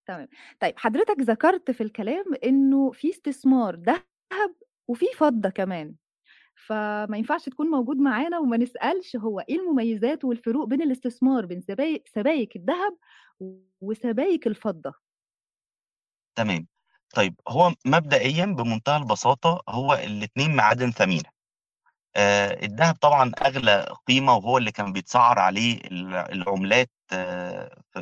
[0.08, 0.28] تمام.
[0.62, 4.56] طيب حضرتك ذكرت في الكلام إنه في استثمار دهب
[4.89, 5.96] وفي فضة كمان،
[6.68, 12.04] فما ينفعش تكون موجود معانا وما نسألش هو إيه المميزات والفروق بين الاستثمار بين سباي
[12.08, 12.98] سبايك الدهب
[13.82, 14.94] وسبايك الفضة؟
[16.38, 16.68] تمام.
[17.15, 21.35] طيب هو مبدئيًا بمنتهى البساطة هو الاتنين معادن ثمينة.
[22.15, 27.13] آآ الدهب طبعًا أغلى قيمة وهو اللي كان بيتسعّر عليه ال العملات ف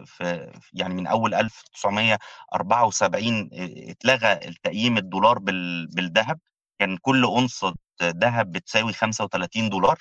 [0.06, 6.40] في يعني من أول 1974 آآ اتلغى التقييم الدولار بال بالدهب،
[6.80, 9.98] كان كل أونصة دهب بتساوي 35$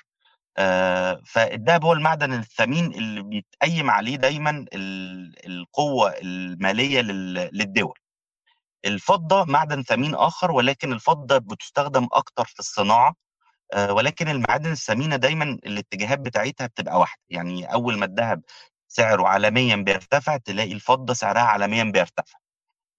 [0.57, 7.93] آآ فالدهب هو المعدن الثمين اللي بيتقيّم عليه دايمًا ال القوة المالية لل للدول.
[8.85, 13.13] الفضة معدن ثمين آخر ولكن الفضة بتُستخدم أكتر في الصناعة، آآ
[13.75, 18.41] ولكن المعادن الثمينة دايمًا الاتجاهات بتاعتها بتبقى واحدة، يعني أول ما الدهب
[18.89, 22.39] سعره عالميًا بيرتفع، تلاقي الفضة سعرها عالميًا بيرتفع.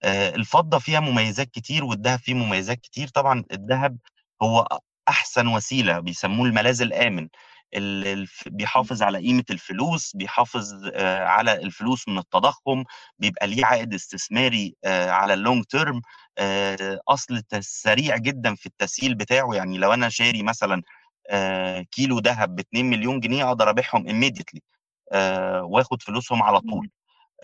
[0.04, 3.98] آآ الفضة فيها مميزات كتير والدهب فيه مميزات كتير، طبعًا الدهب
[4.42, 7.53] هو أ أحسن وسيلة بيسموه الملاذ الآمن، ال الف
[8.46, 12.84] بيحافظ على قيمة الفلوس، بيحافظ آآ على الفلوس من التضخُّم،
[13.18, 16.00] بيبقى ليه عائد استثماري آآ على الlong term
[16.38, 20.82] آآ أصل ت سريع جدًا في التسييل بتاعه، يعني لو أنا شاري مثلًا
[21.92, 24.58] كيلو دهب ب2.000.000 جنيه أقدر أبيعهم immediately
[25.12, 26.90] آآ وآخد فلوسهم على طول.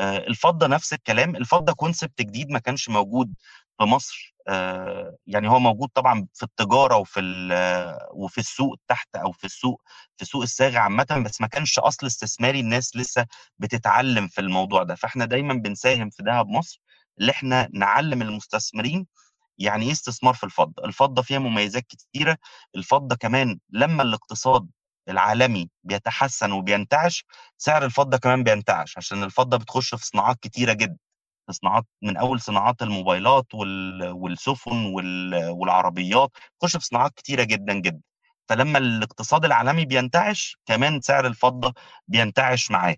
[0.03, 3.35] الفضة نفس الكلام، الفضة concept جديد ما كانش موجود
[3.81, 7.53] في مصر آآ يعني هو موجود طبعًا في التجارة وفي ال
[8.15, 9.83] وفي السوق تحت أو في السوق
[10.19, 13.27] في سوق الصاغة عامةً، بس ما كانش أصل استثماري الناس لسه
[13.59, 16.83] بتتعلم في الموضوع ده، فإحنا دايمًا بنساهم في دهب مصر
[17.21, 19.07] اللي إحنا نعلّم المستثمرين
[19.59, 22.39] يعني إيه استثمار في الفضة، الفضة فيها مميزات كتيرة،
[22.77, 24.69] الفضة كمان لمّا الاقتصاد
[25.09, 27.25] العالمي بيتحسن وبينتعش،
[27.59, 30.97] سعر الفضة كمان بينتعش، عشان الفضة بتخش في صناعات كتيرة جدًا،
[31.51, 38.01] صناعات من أول صناعات الموبايلات وال والسفن وال والعربيات، بتخش في صناعات كتيرة جدًا، جدًا.
[38.49, 41.75] فلمّا الاقتصاد العالمي بينتعش، كمان سعر الفضة
[42.09, 42.97] بينتعش معاه.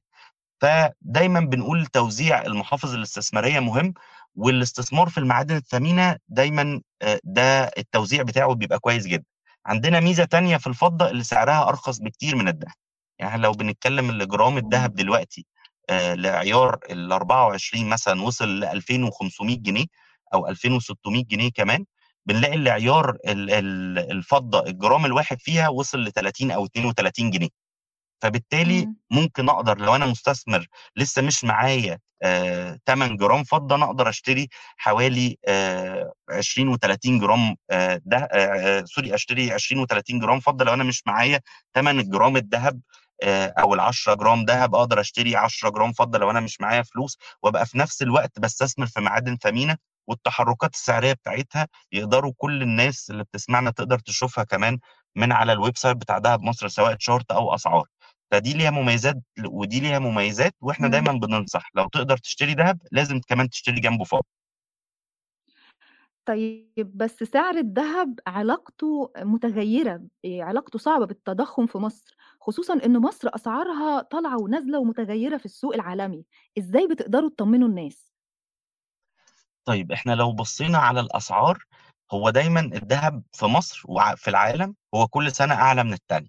[0.61, 3.95] فدايمًا بنقول توزيع المحافظ الاستثمارية مهم،
[4.37, 9.25] والاستثمار في المعادن الثمينة دايمًا آآ ده التوزيع بتاعه بيبقى كويس جدًا.
[9.67, 12.75] عندنا ميزة تانية في الفضة اللي سعرها أرخص بكتير من الدهب،
[13.21, 14.97] يعني لو بنتكلم اللي جرام الدهب إمم.
[14.97, 15.47] دلوقتي
[15.91, 19.87] آآ لعيار ال24 مثلًا وصل ل2500 جنيه
[20.35, 21.85] أو 2600 جنيه كمان،
[22.27, 27.49] بنلاقي اللي عيار ال ال الفضة الجرام الواحد فيها وصل ل30 أو 32 جنيه.
[28.23, 28.89] فبالتالي.
[29.13, 30.67] ممكن أقدر لو أنا مستثمر
[30.97, 37.57] لسه مش معايا آآ 8 جرام فضة، أنا أقدر أشتري حوالي آآ 20 و30 جرام
[38.07, 38.29] ده
[38.85, 41.41] sorry أشتري 20 و30 جرام فضة لو أنا مش معايا
[41.75, 42.81] تمن الجرام الدهب
[43.23, 47.19] آآ أو ال10 جرام دهب، أقدر أشتري 10 جرام فضة لو أنا مش معايا فلوس،
[47.43, 49.77] وأبقى في نفس الوقت باستثمر في معادن ثمينة،
[50.09, 54.79] والتحركات السعرية بتاعتها يقدروا كل الناس اللي بتسمعنا تقدر تشوفها كمان
[55.17, 57.85] من على الwebsite بتاع دهب مصر سواء chart أو أسعار.
[58.33, 60.93] فدي ليها مميزات ودي ليها مميزات، وإحنا إمم.
[60.93, 64.25] دايمًا بننصح لو تقدر تشتري دهب لازم كمان تشتري جنبه فضة.
[66.27, 73.29] طيب بس سعر الدهب علاقته متغيّرة، آآ علاقته صعبة بالتضخُّم في مصر، خصوصًا إن مصر
[73.35, 76.25] أسعارها طالعة ونازلة ومتغيّرة في السوق العالمي،
[76.59, 78.13] إزاي بتقدروا تطمّنوا الناس؟
[79.65, 81.65] طيب إحنا لو بصينا على الأسعار،
[82.13, 86.29] هو دايمًا الدهب في مصر وع في العالم هو كل سنة أعلى من التانية،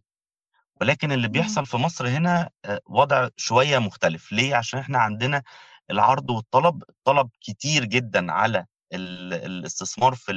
[0.81, 1.27] ولكن اللي.
[1.29, 5.43] بيحصل في مصر هنا آآ وضع شوية مختلف، ليه؟ عشان إحنا عندنا
[5.91, 10.31] العرض والطلب، الطلب كتير جدًا على الاستثمار في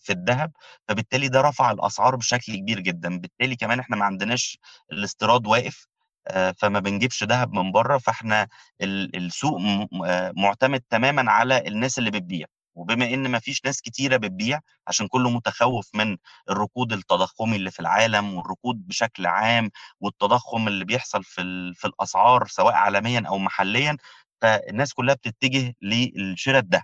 [0.00, 0.52] في الدهب،
[0.88, 4.58] فبالتالي ده رفع الأسعار بشكل كبير جدًا، بالتالي كمان إحنا ما عندناش
[4.92, 5.86] الاستيراد واقف،
[6.28, 8.48] آآ فما بنجيبش دهب من برّه، فإحنا
[8.82, 9.60] ال السوق
[10.06, 15.08] آآ مُعتمد تمامًا على الناس اللي بتبيع، وبما إن ما فيش ناس كتيرة بتبيع عشان
[15.08, 16.16] كُلّه متخوّف من
[16.50, 22.74] الركود التضخُّمي اللي في العالم والركود بشكل عام والتضخُّم اللي بيحصل في في الأسعار سواء
[22.74, 23.96] عالميًا أو محليًا،
[24.42, 26.82] فالناس كُلّها بتتجه للشرا الدهب،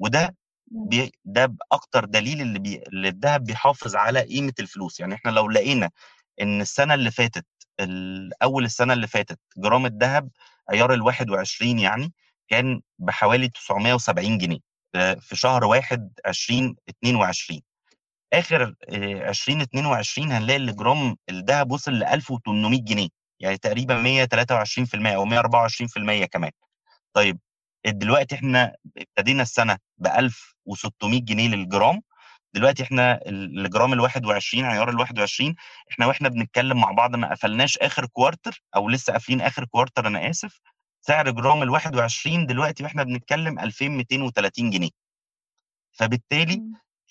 [0.00, 0.36] وده.
[0.72, 5.50] بي ده بأكتر دليل اللي بي اللي الدهب بيحافظ على قيمة الفلوس، يعني إحنا لو
[5.50, 5.90] لقينا
[6.42, 7.46] إن السنة اللي فاتت
[7.80, 10.30] ال أول السنة اللي فاتت جرام الدهب
[10.70, 12.12] عيار ال21 يعني
[12.50, 14.58] كان بحوالي 970 جنيه
[14.96, 17.62] آآ في شهر 1 2022
[18.34, 23.08] آخر آآ 2022 هنلاقي اللي جرام الدهب وصل ل1800 جنيه،
[23.40, 26.52] يعني تقريبًا 123% أو 124% كمان.
[27.14, 27.40] طيب
[27.86, 32.02] دلوقتي إحنا ابتدينا السنة ب1600 جنيه للجرام،
[32.54, 35.54] دلوقتي إحنا ال الجرام ال21 عيار ال21
[35.92, 40.30] إحنا وإحنا بنتكلم مع بعض ما قفلناش آخر quarter أو لسه قافلين آخر quarter أنا
[40.30, 40.60] آسف،
[41.00, 44.90] سعر جرام ال21 دلوقتي وإحنا بنتكلم 2230 جنيه.
[45.92, 46.62] فبالتالي.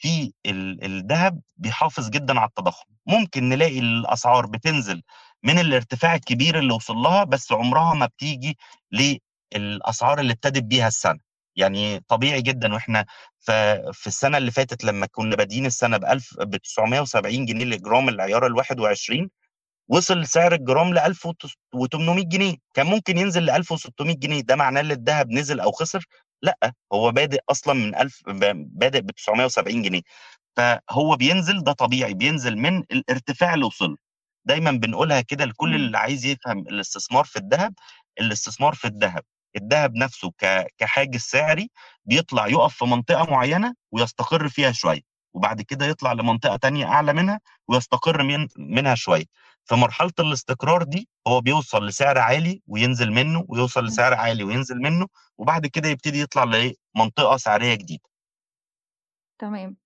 [0.01, 5.03] في ال الدهب بيحافظ جدًا على التضخُّم، ممكن نلاقي الأسعار بتنزل
[5.43, 8.57] من الارتفاع الكبير اللي وصل لها، بس عمرها ما بتيجي
[9.57, 11.19] للأسعار اللي ابتدت بيها السنة،
[11.55, 13.05] يعني طبيعي جدًا وإحنا
[13.39, 13.51] ف
[13.93, 19.29] في السنة اللي فاتت لمّا كنا بادئين السنة ب1000 ب970 جنيه لجرام العيار ال21
[19.89, 24.91] وصل سعر الجرام ل1000 وتس و800 جنيه، كان ممكن ينزل ل1600 جنيه، ده معناه إن
[24.91, 26.05] الدهب نزل أو خسر؟
[26.43, 28.39] لأ، هو بادئ أصلًا من ألف ب
[28.79, 30.01] بادئ ب970 جنيه،
[30.57, 33.97] فهو بينزل ده طبيعي، بينزل من الارتفاع اللي وصل.
[34.45, 35.75] دايمًا بنقولها كده لكل.
[35.75, 37.73] اللي عايز يفهم الاستثمار في الدهب،
[38.21, 39.23] الاستثمار في الدهب،
[39.55, 40.31] الدهب نفسه
[40.77, 41.69] كحاجز سعري
[42.05, 45.01] بيطلع يُقف في منطقة معيّنة ويستقر فيها شوية،
[45.33, 49.25] وبعد كده يطلع لمنطقة تانية أعلى منها ويستقر من منها شوية.
[49.65, 53.85] في مرحلة الاستقرار دي هو بيوصل لسعر عالي وينزل منه، ويوصل.
[53.85, 55.07] لسعر عالي وينزل منه،
[55.37, 58.09] وبعد كده يبتدي يطلع لإيه، منطقة سعرية جديدة.
[59.39, 59.77] تمام.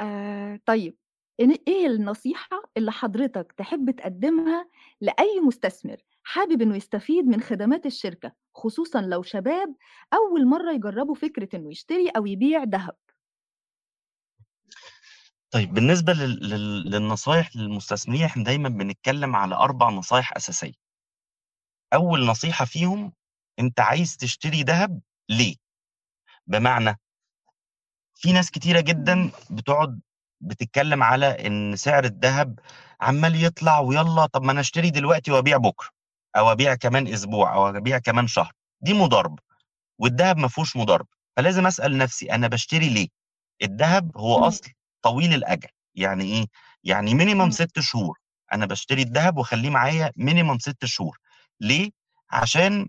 [0.00, 0.96] آآ طيب
[1.40, 4.68] إن إيه النصيحة اللي حضرتك تحب تقدّمها
[5.00, 9.76] لأي مستثمر حابب إنه يستفيد من خدمات الشركة، خصوصًا لو شباب
[10.14, 12.96] أول مرّة يجرّبوا فكرة إنه يشتري أو يبيع دهب؟
[15.50, 20.72] طيب بالنسبة لل لل للنصايح للمستثمرين، إحنا دايمًا بنتكلم على 4 نصايح أساسية.
[21.94, 23.12] أول نصيحة فيهم،
[23.58, 25.56] أنت عايز تشتري دهب ليه؟
[26.46, 26.98] بمعنى
[28.14, 28.80] في ناس كتيرة.
[28.80, 30.00] جدًا بتقعد
[30.40, 32.58] بتتكلم على إن سعر الدهب
[33.00, 35.88] عمّال يطلع ويالّا طب ما أنا أشتري دلوقتي وأبيع بُكرة،
[36.36, 39.42] أو أبيع كمان أسبوع، أو أبيع كمان شهر، دي مضاربة،
[39.98, 43.08] والدهب ما فيهوش مضاربة، فلازم أسأل نفسي أنا باشتري ليه؟
[43.62, 44.38] الدهب هو.
[44.38, 44.70] أصل
[45.02, 46.46] طويل الأجل، يعني إيه؟
[46.84, 47.50] يعني إمم.
[47.50, 48.18] 6 شهور،
[48.52, 51.18] أنا باشتري الدهب واخلّيه معايا minimum 6 شهور،
[51.60, 51.90] ليه؟
[52.30, 52.88] عشان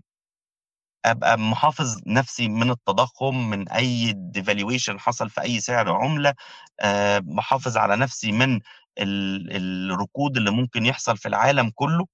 [1.04, 6.34] أبقى محافظ نفسي من التضخُّم، من أي devaluation حصل في أي سعر عملة،
[6.80, 8.60] آآ باحافظ على نفسي من
[8.98, 12.06] ال الركود اللي ممكن يحصل في العالم كُلّه،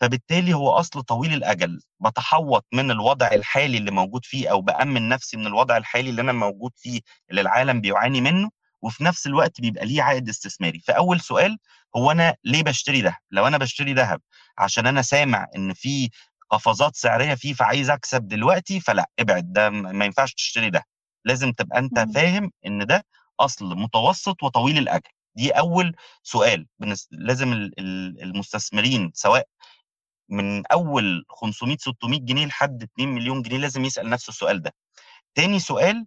[0.00, 5.36] فبالتالي هو أصل طويل الأجل، باتحوّط من الوضع الحالي اللي موجود فيه أو بأمِّن نفسي
[5.36, 8.50] من الوضع الحالي اللي أنا موجود فيه، اللي العالم بيعاني منّه،
[8.82, 10.78] وفي نفس الوقت بيبقى ليه عائد استثماري.
[10.80, 11.58] فأول سؤال
[11.96, 14.20] هو أنا ليه باشتري دهب؟ لو أنا باشتري دهب
[14.58, 16.10] عشان أنا سامع إن في
[16.50, 20.84] قفزات سعرية فيه فعايز أكسب دلوقتي، فلأ، ابعد ده ما ينفعش تشتري دهب،
[21.24, 22.12] لازم تبقى إمم.
[22.14, 23.04] فاهم إن ده
[23.40, 26.66] أصل متوسط وطويل الأجل، دي أول سؤال
[27.10, 29.46] لازم ال ال المستثمرين سواء
[30.30, 34.74] من أول 500، 600 جنيه لحد 2.000.000 جنيه لازم يسأل نفسه السؤال ده.
[35.34, 36.06] تاني سؤال.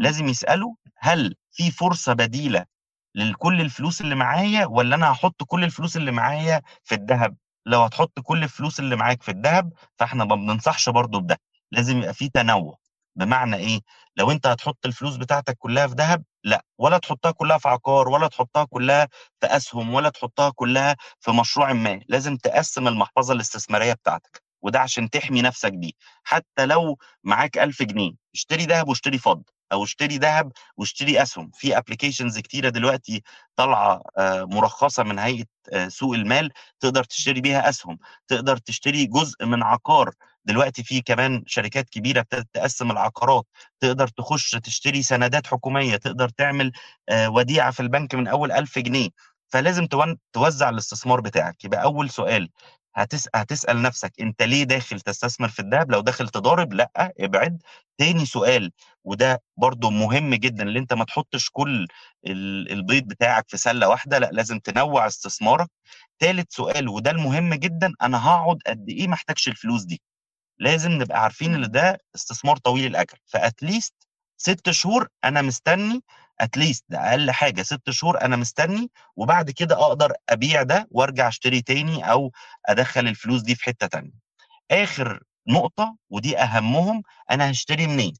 [0.00, 2.66] لازم يسأله هل في فرصة بديلة
[3.14, 8.20] لكل الفلوس اللي معايا والّا أنا هاحط كل الفلوس اللي معايا في الدهب؟ لو هتحط
[8.22, 11.40] كل الفلوس اللي معاك في الدهب، فإحنا ما بننصحش برضه بده،
[11.72, 12.76] لازم يبقى في تنوُّع،
[13.16, 13.80] بمعنى إيه؟
[14.16, 18.28] لو أنت هتحط الفلوس بتاعتك كلّها في دهب، لأ، ولا تحطها كلّها في عقار، ولا
[18.28, 19.08] تحطها كلّها
[19.40, 25.10] في أسهم، ولا تحطها كلّها في مشروعٍ ما، لازم تقسّم المحفظة الاستثمارية بتاعتك، وده عشان
[25.10, 25.92] تحمي نفسك بيه،
[26.24, 31.76] حتى لو معاك 1000 جنيه، اشتري دهب واشتري فضة، أو اشتري دهب واشتري أسهم، في
[31.76, 33.22] applications كتيرة دلوقتي
[33.56, 36.50] طالعة آآ مرخصة من هيئة آآ سوق المال،
[36.80, 40.10] تقدر تشتري بيها أسهم، تقدر تشتري جزء من عقار،
[40.44, 43.44] دلوقتي في كمان شركات كبيرة ابتدت تقسّم العقارات،
[43.80, 46.72] تقدر تخش تشتري سندات حكومية، تقدر تعمل
[47.08, 49.08] آآ وديعة في البنك من أول 1000 جنيه،
[49.52, 49.86] فلازم
[50.32, 52.48] توزّع الاستثمار بتاعك، يبقى أول سؤال
[52.96, 57.62] هتس هتسأل نفسك أنت ليه داخل تستثمر في الدهب؟ لو داخل تضارب لأ، ابعد.
[57.98, 58.72] تاني سؤال
[59.04, 61.86] وده برضه مهم جدًا، اللي أنت ما تحطش كل
[62.26, 65.68] ال البيض بتاعك في سلة واحدة، لأ، لازم تنوّع استثمارك.
[66.18, 70.02] تالت سؤال وده المهم جدًا، أنا هاقعد قد إيه ما احتاجش الفلوس دي،
[70.62, 71.64] لازم نبقى عارفين إمم.
[71.64, 73.92] ده استثمار طويل فat least
[74.38, 76.02] 6 شهور أنا مستني
[76.58, 81.62] least ده أقل حاجة 6 شهور أنا مستني، وبعد كده أقدر أبيع ده وأرجع أشتري
[81.62, 82.32] تاني أو
[82.66, 84.12] أدخّل الفلوس دي في حتّة تانية.
[84.70, 88.14] آخر نقطة ودي أهمهم، أنا هاشتري منين؟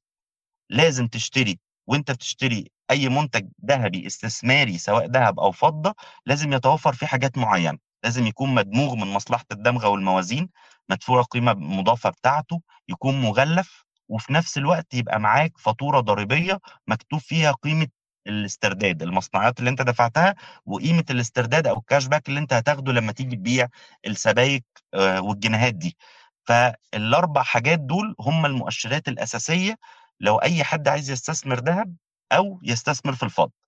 [0.70, 5.94] لازم تشتري وأنت بتشتري أي منتج دهبي استثماري سواء دهب أو فضة،
[6.26, 10.48] لازم يتوفّر فيه حاجات معيّنة، لازم يكون مدموغ من مصلحة الدمغة والموازين،
[10.90, 17.52] مدفوع القيمة المضافة بتاعته، يكون مغلّف، وفي نفس الوقت يبقى معاك فاتورة ضريبية مكتوب فيها
[17.52, 17.86] قيمة
[18.26, 20.34] الاسترداد، المصنعات اللي أنت دفعتها
[20.66, 23.68] وقيمة الاسترداد أو الcashback اللي أنت هتاخده لمّا تيجي تبيع
[24.06, 25.96] السبايك آآ والجنيهات دي.
[26.50, 29.76] فال4 حاجات دول هم المؤشرات الأساسية
[30.20, 31.96] لو أي حد عايز يستثمر دهب
[32.32, 33.61] أو يستثمر في الفضة.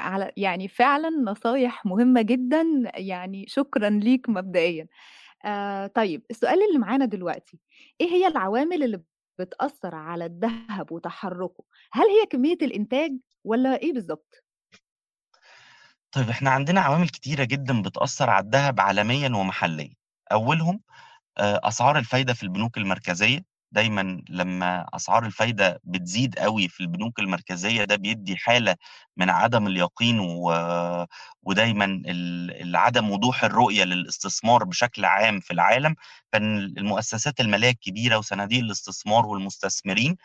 [0.00, 2.64] على يعني فعلًا نصايح مهمة جدًا،
[2.96, 4.88] يعني شكرًا ليك مبدئيًا.
[5.44, 7.60] آآ طيب السؤال اللي معانا دلوقتي،
[8.00, 9.02] إيه هي العوامل اللي
[9.40, 13.12] بتأثّر على الدهب وتحرُّكه؟ هل هي كمية الإنتاج
[13.44, 14.44] والّا إيه بالضبط؟
[16.12, 19.94] طيب إحنا عندنا عوامل كتيرة جدًا بتأثّر على الدهب عالميًا ومحليًا،
[20.32, 20.80] أولهم
[21.38, 23.40] آآ أسعار الفايدة في البنوك المركزية،
[23.72, 28.76] دايمًا لمّا أسعار الفايدة بتزيد أوي في البنوك المركزية ده بيدّي حالة
[29.16, 30.52] من عدم اليقين و
[31.42, 35.94] ودايمًا ال عدم وضوح الرؤية للاستثمار بشكل عام في العالم،
[36.32, 40.16] فإن المؤسسات المالية الكبيرة وصناديق الاستثمار والمستثمرين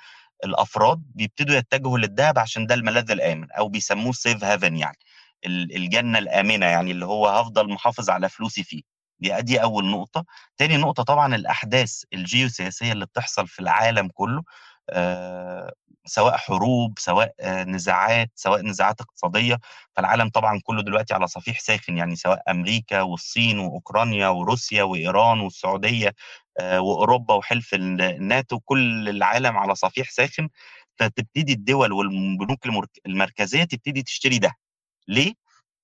[0.46, 4.98] الأفراد بيبتدوا يتجهوا للدهب عشان ده الملاذ الآمن أو بيسموه safe haven يعني
[5.46, 8.84] ال الجنة الآمنة يعني اللي هو هافضل محافظ على فلوسي فيه،
[9.20, 10.26] دي دي أول نقطة.
[10.58, 14.44] تاني نقطة طبعًا الأحداث الجيوسياسية اللي بتحصل في العالم كله
[14.90, 15.74] آآ،
[16.06, 17.34] سواء حروب، سواء
[17.68, 19.60] نزاعات، سواء نزاعات اقتصادية،
[19.96, 26.14] فالعالم طبعًا كله دلوقتي على صفيح ساخن يعني سواء أمريكا والصين وأوكرانيا وروسيا وإيران والسعودية
[26.60, 30.50] آآ، وأوروبا وحلف ال الناتو، كل العالم على صفيح ساخن،
[31.00, 34.54] فتبتدي الدول والبنوك المرك المركزية تبتدي تشتري دهب،
[35.08, 35.34] ليه؟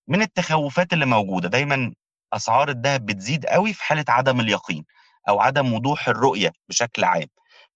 [0.10, 1.93] من التخوّفات اللي موجودة، دايمًا
[2.34, 4.86] أسعار الدهب بتزيد أوي في حالة عدم اليقين
[5.30, 7.28] أو عدم وضوح الرؤية بشكل عام،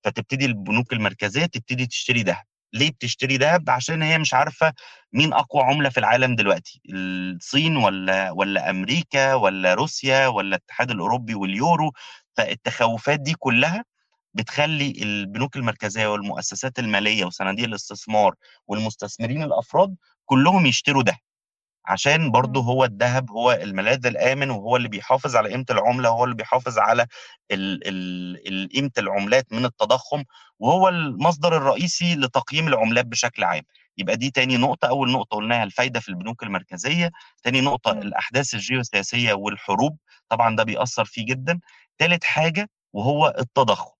[0.03, 2.43] فتبتدي البنوك المركزية تبتدي تشتري دهب،
[2.73, 4.73] ليه بتشتري دهب عشان هي مش عارفة
[5.13, 6.81] مين أقوى عملة في العالم دلوقتي.
[6.93, 11.91] الصين ولا ولا أمريكا ولا روسيا ولا الاتحاد الأوروبي واليورو.
[12.37, 13.85] فالتخوفات دي كلها
[14.33, 18.35] بتخلي البنوك المركزية والمؤسسات المالية وصناديق الاستثمار
[18.67, 19.95] والمستثمرين الأفراد
[20.25, 21.17] كلهم يشتروا ده
[21.87, 22.61] عشان برضه.
[22.61, 27.07] هو الذهب هو الملاذ الآمن وهو اللي بيحافظ على قيمة العملة وهو اللي بيحافظ على
[28.73, 30.23] قيمة العملات من التضخم
[30.59, 33.63] وهو المصدر الرئيسي لتقييم العملات بشكل عام
[33.97, 37.11] يبقى دي تاني نقطة أول نقطة قلناها الفايدة في البنوك المركزية
[37.43, 37.91] تاني نقطة.
[37.91, 39.97] الأحداث الجيوسياسية والحروب
[40.29, 41.59] طبعا ده بيأثر فيه جدا
[41.97, 43.91] تالت حاجة وهو التضخم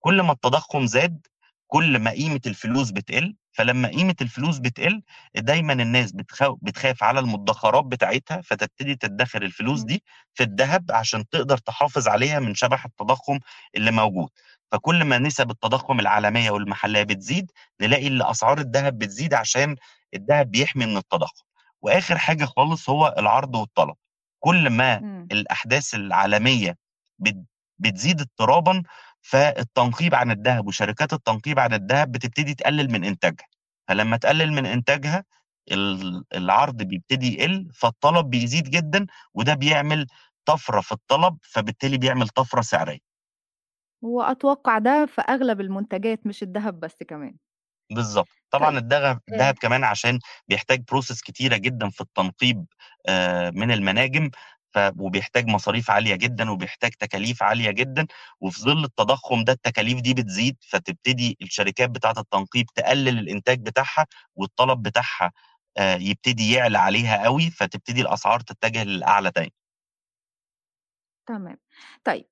[0.00, 1.26] كل ما التضخم زاد
[1.72, 5.02] كل ما قيمة الفلوس بتقل فلما قيمة الفلوس بتقل
[5.34, 9.82] دايما الناس بتخاف, بتخاف على المدخرات بتاعتها فتبتدي تدخر الفلوس.
[9.82, 10.02] دي
[10.34, 13.38] في الذهب عشان تقدر تحافظ عليها من شبح التضخم
[13.76, 14.28] اللي موجود
[14.72, 17.50] فكل ما نسب التضخم العالمية والمحلية بتزيد
[17.80, 19.76] نلاقي إن أسعار الذهب بتزيد عشان
[20.14, 21.44] الذهب بيحمي من التضخم
[21.82, 23.94] وآخر حاجة خالص هو العرض والطلب
[24.40, 24.96] كل ما.
[25.32, 26.76] الأحداث العالمية
[27.18, 27.44] بت-
[27.78, 28.82] بتزيد اضطرابا
[29.22, 33.46] فالتنقيب عن الذهب وشركات التنقيب عن الذهب بتبتدي تقلل من إنتاجها.
[33.88, 35.24] فلما تقلل من إنتاجها
[35.72, 40.06] ال- العرض بيبتدي يقل فالطلب بيزيد جدا وده بيعمل
[40.44, 42.98] طفرة في الطلب فبالتالي بيعمل طفرة سعرية.
[44.02, 47.36] وأتوقع ده في أغلب المنتجات مش الدهب بس كمان.
[47.92, 48.28] بالظبط.
[48.50, 48.78] طبعا طيب.
[48.84, 50.18] الذهب آآ الذهب كمان عشان
[50.48, 52.66] بيحتاج بروسيس كتيرة جدا في التنقيب
[53.08, 54.30] آه، من المناجم
[54.74, 58.06] ف وبيحتاج مصاريف عالية جدا وبيحتاج تكاليف عالية جدا
[58.40, 64.06] وفي ظل التضخم ده التكاليف دي بتزيد فتبتدي الشركات بتاعة التنقيب تقلل الإنتاج بتاعها
[64.36, 65.32] والطلب بتاعها
[65.78, 69.52] آه، يبتدي يعلى عليها قوي فتبتدي الأسعار تتجه للأعلى تاني
[71.26, 71.58] تمام.
[72.04, 72.26] طيب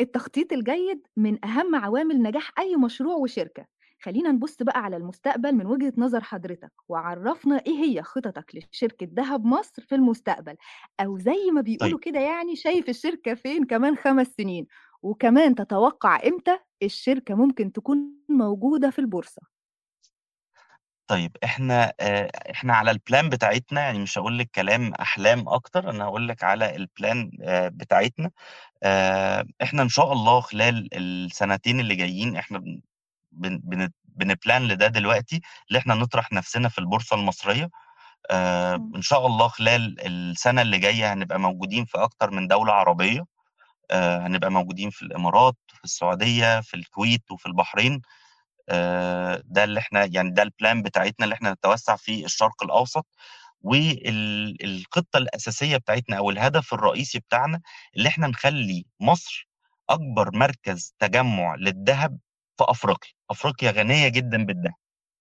[0.00, 3.66] التخطيط الجيد من أهم عوامل نجاح أي مشروع وشركة.
[4.02, 9.44] خلّينا نبُص بقى على المستقبل من وجهة نظر حضرتك، وعرّفنا إيه هي خططك لشركة دهب
[9.44, 10.56] مصر في المستقبل،
[11.00, 11.94] أو زي ما طيب.
[11.94, 14.66] بيقولوا كده يعني شايف الشركة فين كمان 5 سنين،
[15.02, 19.42] وكمان تتوقع إمتى الشركة ممكن تكون موجودة في البورصة؟
[21.06, 26.04] طيب إحنا آآ إحنا على الplan بتاعتنا يعني مش هاقول لِك كلام أحلام أكتر، أنا
[26.04, 28.30] هاقول لِك على الplan آآ بتاعتنا،
[28.84, 32.64] آآ إحنا إن شاء الله خلال السنتين اللي جايين إحنا
[33.34, 37.70] بن بن بن بنplan لده دلوقتي، اللي إحنا نطرح نفسنا في البورصة المصرية،
[38.30, 38.92] آآ إمم.
[38.96, 43.24] إن شاء الله خلال السنة اللي جاية هنبقى موجودين في أكتر من دولة عربية،
[43.90, 48.02] آآ هنبقى موجودين في الإمارات، في السعودية، في الكويت، وفي البحرين.
[48.70, 53.06] آآ ده اللي إحنا يعني ده الplan بتاعتنا اللي إحنا نتوسّع في الشرق الأوسط،
[53.62, 57.60] وال الخطة الأساسية بتاعتنا أو الهدف الرئيسي بتاعنا
[57.96, 59.48] اللي إحنا نخلّي مصر
[59.90, 62.18] أكبر مركز تجمُّع للدهب
[62.58, 64.74] في أفريقيا، أفريقيا غنية جدًا بالدهب،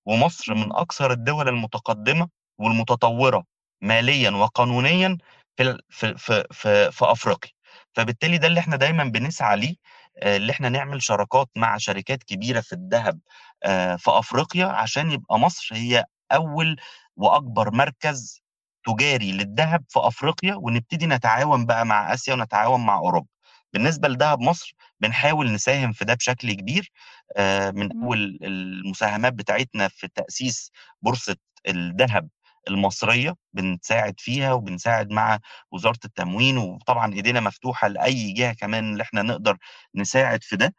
[0.08, 0.74] ومصر من.
[0.74, 2.30] أكثر الدول المتقدمة
[2.60, 3.46] والمتطوّرة
[3.84, 5.18] ماليًا وقانونيًا
[5.58, 7.52] في في في في في أفريقيا،
[7.96, 9.76] فبالتالي ده اللي إحنا دايمًا بنسعى ليه،
[10.24, 13.20] آآ اللي إحنا نعمل شراكات مع شركات كبيرة في الدهب
[13.64, 16.78] آآ في أفريقيا، عشان يبقى مصر هي أول
[17.18, 18.44] وأكبر مركز
[18.88, 23.28] تجاري للدهب في أفريقيا، ونبتدي نتعاون بقى مع آسيا ونتعاون مع أوروبا.
[23.74, 26.92] بالنسبة لدهب مصر بنحاول نساهم في ده بشكل كبير،
[27.38, 28.04] آآ من إمم.
[28.04, 30.72] أول المساهمات بتاعتنا في تأسيس
[31.02, 31.36] بورصة
[31.68, 32.30] الدهب
[32.70, 35.40] المصرية، بنساعد فيها وبنساعد مع
[35.72, 39.58] وزارة التموين، وطبعًا إيدينا مفتوحة لأي جهة كمان اللي إحنا نقدر
[39.96, 40.76] نساعد في ده.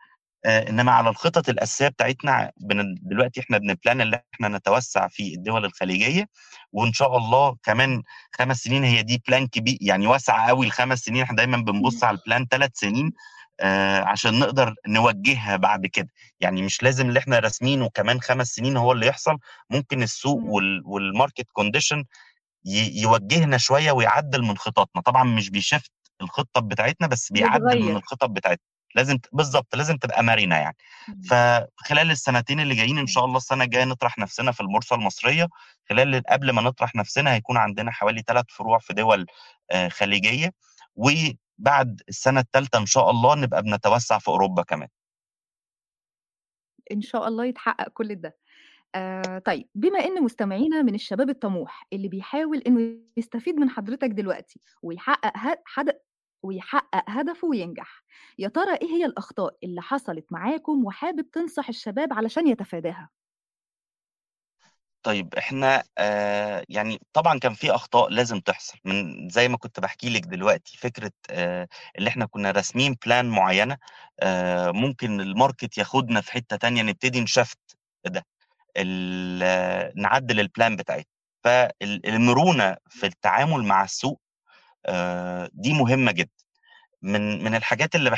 [0.47, 2.53] آآ إنما على الخطط الأساسية بتاعتنا
[3.03, 6.28] دلوقتي إحنا بنplan اللي إحنا نتوسّع في الدول الخليجية،
[6.72, 8.03] وإن شاء الله كمان
[8.38, 12.18] 5 سنين هي دي plan كبي يعني واسعة أوي ل5 سنين، إحنا دايمًا بنبُص على
[12.18, 13.12] الplan 3 سنين
[13.61, 16.09] آآ عشان نقدر نوجّهها بعد كده،
[16.40, 19.38] يعني مش لازم اللي إحنا راسمينه كمان 5 سنين هو اللي يحصل،
[19.70, 20.51] ممكن السوق إمم.
[20.51, 22.05] وال والmarket condition
[22.66, 25.90] ي يوجّهنا شوية ويعدّل من خططنا، طبعًا مش بيshift
[26.22, 27.97] الخطة بتاعتنا، بس بيعدّل من.
[27.97, 28.64] الخطط بتاعتنا،
[28.95, 30.76] لازم ت بالضبط، لازم تبقى مرنة يعني.
[31.30, 33.07] فخلال السنتين اللي جايين إمم.
[33.07, 35.49] شاء الله السنة الجاية نطرح نفسنا في البورصة المصرية،
[35.88, 39.26] خلال قبل ما نطرح نفسنا هيكون عندنا حوالي 3 فروع في دول
[39.70, 40.53] آآ خليجية،
[40.97, 44.88] وبعد السنة التالتة إن شاء الله نبقى بنتوسّع في أوروبا كمان.
[46.92, 48.36] إن شاء الله يتحقق كل ده.
[48.95, 54.61] آآ طيب بما إن مستمعينا من الشباب الطموح اللي بيحاول إنه يستفيد من حضرتك دلوقتي
[54.82, 55.32] ويحقق
[55.64, 55.92] حد
[56.45, 58.03] ويحقق هدفه وينجح،
[58.38, 63.11] يا ترى إيه هي الأخطاء اللي حصلت معاكم وحابب تنصح الشباب علشان يتفاداها؟
[65.03, 70.11] طيب إحنا آآ يعني طبعًا كان في أخطاء لازم تحصل، من زي ما كنت باحكي
[70.11, 71.68] لِك دلوقتي، فكرة آآ
[71.99, 73.76] اللي إحنا كنا راسمين plan معيّنة،
[74.20, 77.59] آآ ممكن الmarket ياخدنا في حتّة تانية نبتدي نشفت
[78.07, 78.24] ده.
[79.97, 81.05] نعدّل الplan بتاعتنا.
[81.45, 84.20] فال المرونة في التعامل مع السوق
[85.55, 86.30] دي مهمة جدًا.
[87.03, 88.11] من من الحاجات اللي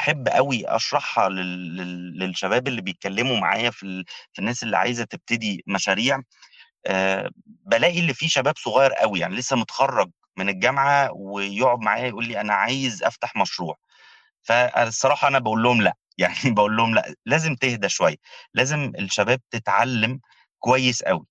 [0.77, 6.21] أشرحها لل لل للشباب اللي بيتكلّموا معايا في ال في الناس اللي عايزة تبتدي مشاريع،
[6.87, 12.27] آآ بالاقي اللي في شباب صغير أوي، يعني لسه متخرّج من الجامعة ويقعد معايا يقول
[12.29, 13.77] لي: "أنا عايز أفتح مشروع."
[14.43, 18.17] فالصراحة أنا باقول لهم لأ، يعني باقول لهم لأ، لازم تهدى شوية،
[18.55, 20.21] لازم الشباب تتعلّم
[20.59, 21.27] كويس أوي.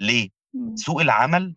[0.00, 0.30] ليه؟
[0.76, 1.56] سوق العمل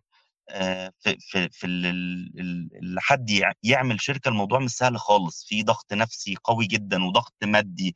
[1.00, 5.46] في في في ال ال ال ال حد يع يعمل شركة الموضوع مش سهل خالص،
[5.48, 7.94] في ضغط نفسي قوي جدًا وضغط مادي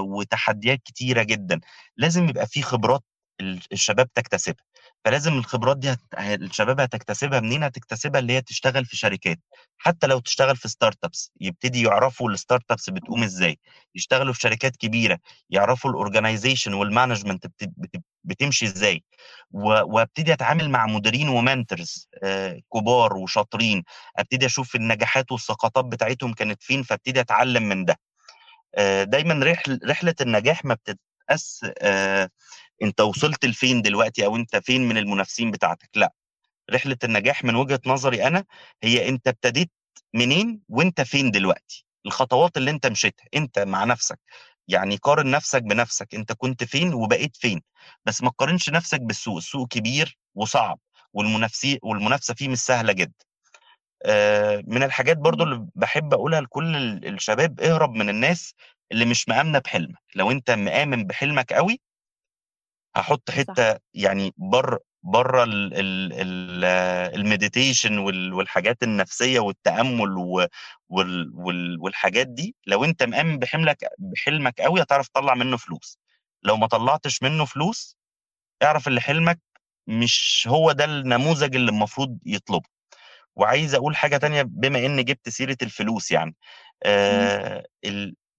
[0.00, 1.60] وتحديات كتيرة جدًا،
[1.96, 3.02] لازم يبقى في خبرات
[3.40, 4.64] ال الشباب تكتسبها،
[5.04, 9.40] فلازم الخبرات دي هت الشباب هتكتسبها منين؟ هتكتسبها اللي هي تشتغل في شركات،
[9.78, 13.58] حتى لو تشتغل في startups يبتدي يعرفوا الstartups بتقوم إزاي،
[13.94, 15.18] يشتغلوا في شركات كبيرة،
[15.50, 19.04] يعرفوا الorganization والmanagement بت بت بتمشي إزاي،
[19.50, 23.82] و وأبتدي أتعامل مع مديرين وmentors آآ كبار وشاطرين،
[24.18, 27.98] أبتدي أشوف النجاحات والسقطات بتاعتهم كانت فين، فأبتدي أتعلم من ده.
[28.74, 32.30] آآ دايمًا رحل رحلة النجاح ما بتتقاس آآ
[32.82, 36.12] أنت وصلت لفين دلوقتي أو أنت فين من المنافسين بتاعتك، لأ،
[36.72, 38.44] رحلة النجاح من وجهة نظري أنا
[38.84, 39.70] هي أنت ابتديت
[40.14, 44.20] منين وأنت فين دلوقتي، الخطوات اللي أنت مشيتها أنت مع نفسك،
[44.68, 47.62] يعني قارن نفسك بنفسك، أنت كنت فين وبقيت فين،
[48.06, 50.78] بس ما تقارنش نفسك بالسوق، السوق كبير وصعب
[51.14, 53.14] والمنافسي والمنافسة فيه مش سهلة جدًا.
[54.06, 55.26] آآ من الحاجات إمم.
[55.44, 58.54] اللي باحب أقولها لكل ال الشباب، اهرب من الناس
[58.92, 61.52] اللي مش مآمنة بحلمك، لو أنت مآمن بحلمك
[62.96, 63.56] أوي هاحط صح.
[63.94, 66.12] يعني برّه برّه ال ال
[66.64, 70.46] ال الmeditation وال والحاجات النفسية والتأمُّل و
[70.88, 75.98] وال وال والحاجات دي، لو أنت مآمن بحملك بحلمك أوي هتعرف تطلّع منّه فلوس،
[76.42, 77.96] لو ما طلّعتش منّه فلوس،
[78.62, 79.40] اعرف اللي حلمك
[79.88, 82.68] مش هو ده النموذج اللي المفروض يطلبه.
[83.36, 86.36] وعايز أقول حاجة تانية بما إني جِبت سيرة الفلوس يعني،
[87.10, 87.32] إمم.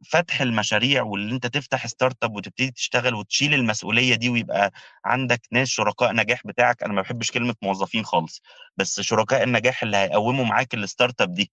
[0.09, 4.71] فتح المشاريع واللي أنت تفتح startup وتبتدي تشتغل وتشيل المسؤولية دي ويبقى
[5.05, 8.41] عندك ناس شركاء نجاح بتاعك، أنا ما باحبش كلمة موظفين خالص،
[8.77, 11.51] بس شركاء النجاح اللي هيقوّموا معاك الstartup دي،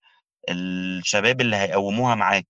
[0.50, 2.46] الشباب اللي هيقوّموها معاك،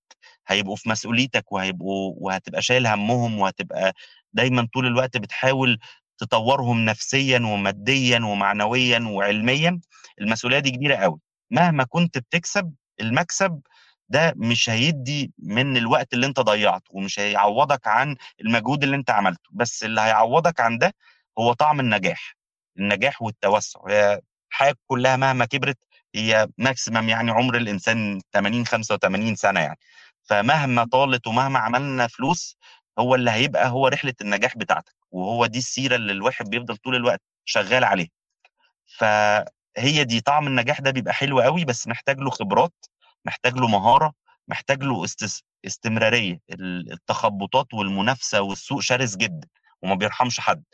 [0.49, 3.93] هيبقوا في مسؤوليتك وهيبقوا وهتبقى شايل هَمّهم وهتبقى
[4.33, 5.79] دايمًا طول الوقت بتحاول
[6.19, 9.81] تطوّرهم نفسيًا وماديًا ومعنويًا وعلميًا،
[10.21, 13.61] المسؤولية دي كبيرة أوي، مهما كنت بتكسب، المكسب
[14.13, 19.51] ده مش هيدّي من الوقت اللي أنت ضيّعته ومش هيعوّضك عن المجهود اللي أنت عملته،
[19.53, 20.95] بس اللي هيعوّضك عن ده
[21.39, 22.37] هو طعم النجاح،
[22.79, 24.21] النجاح والتوسُّع، هي
[24.53, 25.79] الحياة كلّها مهما كبرت
[26.15, 29.79] هي maximum يعني عُمر الإنسان 80، 85 سَنة يعني،
[30.23, 32.57] فمهما طالت ومهما عملنا فلوس،
[32.99, 37.21] هو اللي هيبقى هو رحلة النجاح بتاعتك، وهو دي السيرة اللي الواحد بيفضل طول الوقت
[37.45, 38.09] شغّال عليها.
[38.99, 42.73] فهي دي، طعم النجاح ده بيبقى حلو أوي، بس محتاج له خبرات،
[43.27, 44.13] محتاج له مهارة،
[44.49, 45.05] محتاج له
[46.51, 49.49] ال التخبُّطات والمنافسة والسوق شرس جدًا
[49.83, 50.65] وما بيرحمش حد،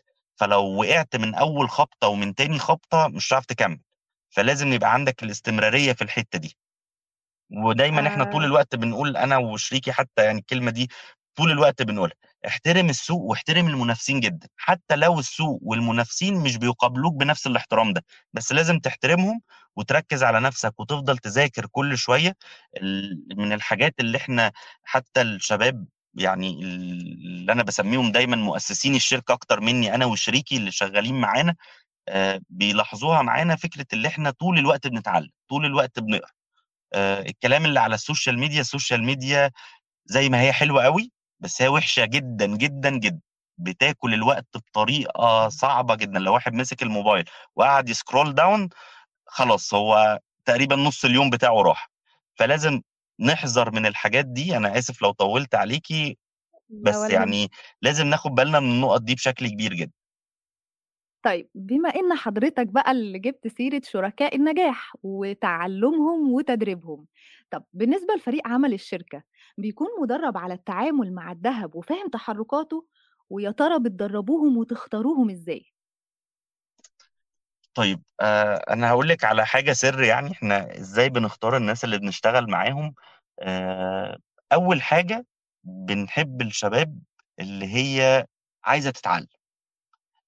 [0.40, 3.80] فلو وقعت من أول خبطة ومن تاني خبطة مش هتعرف تكمّل،
[4.30, 6.56] فلازم يبقى عندك الاستمرارية في الحتّة دي.
[7.50, 10.88] ودايمًا إحنا طول آآ الوقت بنقول أنا وشريكي حتى يعني الكلمة دي
[11.36, 12.14] طول الوقت بنقولها،
[12.46, 18.52] احترم السوق واحترم المنافسين جدًا، حتى لو السوق والمنافسين مش بيقابلوك بنفس الاحترام ده، بس
[18.52, 19.40] لازم تحترمهم
[19.78, 22.36] وتركّز على نفسك وتفضل تذاكر كل شوية،
[22.76, 24.52] ال من الحاجات اللي إحنا
[24.84, 26.82] حتى الشباب يعني ال
[27.26, 31.56] اللي أنا باسميهم دايمًا مؤسسين الشركة أكتر مني أنا وشريكي اللي شغالين معانا،
[32.08, 36.30] آآ بيلاحظوها معانا فكرة اللي إحنا طول الوقت بنتعلم، طول الوقت بنقرأ.
[36.94, 39.50] آآ الكلام اللي على ال social media، ال social media
[40.06, 43.20] زي ما هي حلوة أوي، بس هي وحشة جدًا، جدًا، جدًا،
[43.58, 47.24] بتاكل الوقت بطريقة صعبة جدًا، لو واحد مسك الموبايل
[47.56, 48.68] وقعد ي scroll down
[49.28, 51.90] خلاص هو تقريبًا نُص اليوم بتاعه راح،
[52.38, 52.82] فلازم
[53.20, 56.18] نحذر من الحاجات دي، أنا آسف لو طوّلت عليكِ،
[56.82, 57.10] لا بس.
[57.10, 57.50] يعني
[57.82, 59.92] لازم ناخد بالنا من النُقط دي بشكل كبير جدًا.
[61.22, 67.06] طيب بما إن حضرتك بقى اللي جِبت سيرة شركاء النجاح وتعلُّمهم وتدريبهم،
[67.50, 69.22] طب بالنسبة لفريق عمل الشركة،
[69.58, 72.86] بيكون مُدرّب على التعامل مع الدهب وفاهم تحرُّكاته،
[73.30, 75.64] ويا ترى بتدرّبوهم وتختاروهم إزاي؟
[77.78, 82.50] طيب آآ أنا هاقول لِك على حاجة سِر يعني إحنا إزاي بنختار الناس اللي بنشتغل
[82.50, 82.94] معاهم،
[83.42, 84.18] آآ
[84.52, 85.26] أول حاجة
[85.64, 86.98] بنحب الشباب
[87.40, 88.26] اللي هي
[88.64, 89.26] عايزة تتعلّم.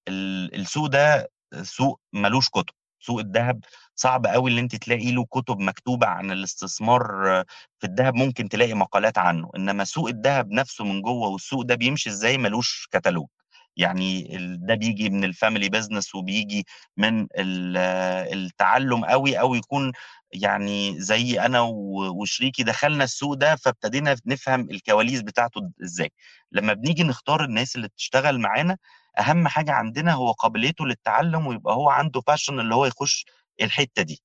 [0.08, 1.30] ال السوق ده
[1.62, 6.30] سوق ما لوش كُتب، سوق الدهب صعب أوي اللي أنتِ تلاقي له كُتب مكتوبة عن
[6.32, 7.02] الاستثمار
[7.80, 12.10] في الدهب، ممكن تلاقي مقالات عنه، إنّما سوق الدهب نَفْسه من جوّه والسوق ده بيمشي
[12.10, 13.28] إزاي ما لوش كتالوج،
[13.80, 14.28] يعني
[14.60, 16.66] ده بييجي من الfamily business وبييجي
[16.96, 17.76] من ال
[18.34, 19.92] التعلُّم أوي أو يكون
[20.32, 21.74] يعني زيي أنا و
[22.22, 26.12] وشريكي دخلنا السوق ده، فابتدينا نفهم الكواليس بتاعته د إزاي.
[26.52, 28.76] لمّا بنيجي نختار الناس اللي بتشتغل معانا،
[29.18, 33.26] أهم حاجة عندنا هو قابليته للتعلُّم ويبقى هو عنده passion اللي هو يخُش
[33.62, 34.22] الحتّة دي.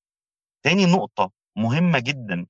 [0.64, 2.46] تاني نقطة مهمة جدًا،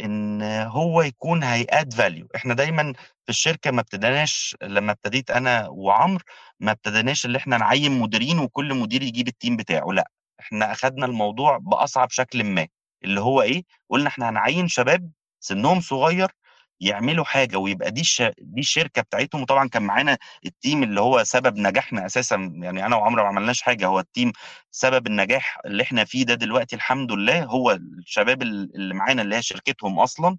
[0.00, 2.26] إن هو يكون هيadd value.
[2.36, 6.24] إحنا دايمًا في الشركة ما ابتديناش لمّا ابتديت أنا وعمرو،
[6.60, 11.58] ما ابتديناش اللي إحنا نعيّن مديرين وكل مدير يجيب الteam بتاعه، لأ، إحنا أخدنا الموضوع
[11.58, 12.66] بأصعب شكلٍ ما،
[13.04, 16.28] اللي هو إيه، قُلنا إحنا هنعيّن شباب سِنّهم صغير
[16.84, 21.56] يعملوا حاجة ويبقى دي الش دي الشركة بتاعتهم، وطبعًا كان معانا الteam اللي هو سبب
[21.58, 24.32] نجاحنا أساسًا، يعني أنا وعمرو ما عملناش حاجة، هو الteam
[24.70, 29.36] سبب النجاح اللي إحنا فيه ده دلوقتي الحمد لله، هو الشباب ال اللي معانا اللي
[29.36, 30.38] هي شركتهم أصلًا،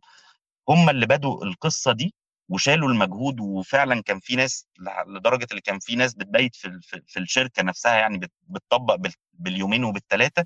[0.69, 2.15] هم اللي بدؤوا القصة دي
[2.49, 7.19] وشالوا المجهود وفعلًا كان في ناس لح لدرجة اللي كان في ناس بتبيت في في
[7.19, 10.45] الشركة نفسها يعني بت بتطبّق بال باليومين وبال3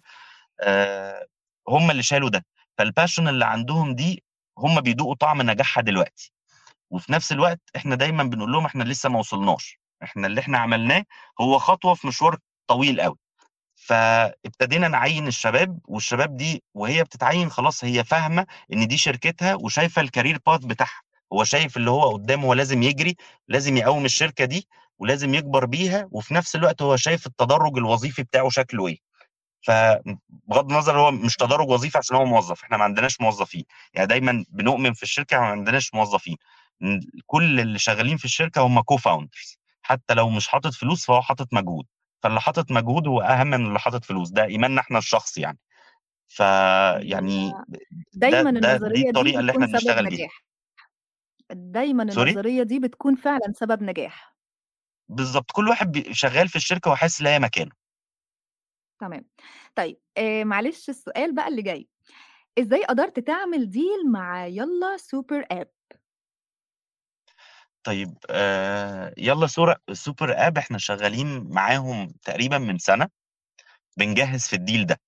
[0.62, 1.28] آآ،
[1.70, 2.46] هم اللي شالوا ده.
[2.82, 4.24] فالpassion اللي عندهم دي
[4.60, 6.34] هم بيدوقوا طعم نجاحها دلوقتي.
[6.92, 11.04] وفي نفس الوقت إحنا دايمًا بنقول لهم إحنا لسه ما وصلناش، إحنا اللي إحنا عملناه
[11.42, 12.38] هو خطوة في مشوار
[12.68, 13.18] طويل أوي.
[13.76, 20.38] فابتدينا نعيّن الشباب، والشباب دي وهي بتتعيّن خلاص هي فاهمة إن دي شركتها وشايفة الcareer
[20.50, 21.02] path بتاعها،
[21.34, 23.16] هو شايف اللي هو قدّامه هو لازم يجري،
[23.48, 24.68] لازم يقوّم الشركة دي
[25.00, 28.98] ولازم يكبر بيها، وفي نفس الوقت هو شايف التدرُّج الوظيفي بتاعه شكله إيه.
[29.62, 29.72] ف
[30.48, 34.46] بغض النظر هو مش تدرُّج وظيفي عشان هو موظف، إحنا ما عندناش موظفين، يعني دايمًا
[34.50, 36.36] بنؤمن في الشركة ما عندناش موظفين،
[37.26, 41.86] كل اللي شغالين في الشركة هم co-founders حتى لو مش حاطط فلوس فهو حاطط مجهود،
[42.24, 45.60] فاللي حاطط مجهود هو أهم من اللي حاطط فلوس، ده إيماننا إحنا الشخصي يعني.
[46.30, 47.60] فيعني
[48.30, 50.26] ده دايمًا ده دي النظرية دي الطريقة اللي سبب بنشتغل بيها.
[50.26, 50.44] نجاح.
[51.52, 54.36] دايمًا sorry؟ النظرية دي بتكون فعلًا سبب نجاح.
[55.08, 57.72] بالضبط، كل واحد شغال في الشركة وحاسس اللي هي مكانه.
[59.00, 59.26] تمام.
[59.76, 61.88] طيب آآ معلش السؤال بقى اللي جاي،
[62.60, 65.72] إزاي قدرت تعمل deal مع يالّا Super App؟
[67.84, 73.08] طيب آآ يالّا سورة Super App إحنا شغالين معاهم تقريبًا من سَنة،
[73.98, 75.00] بنجهّز في ال deal ده.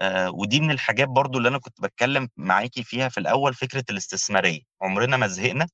[0.00, 4.60] آآ ودي من الحاجات برضه اللي أنا كنت باتكلّم معاكِ فيها في الأول، فكرة الاستثمارية،
[4.82, 5.68] عمرنا ما زهقنا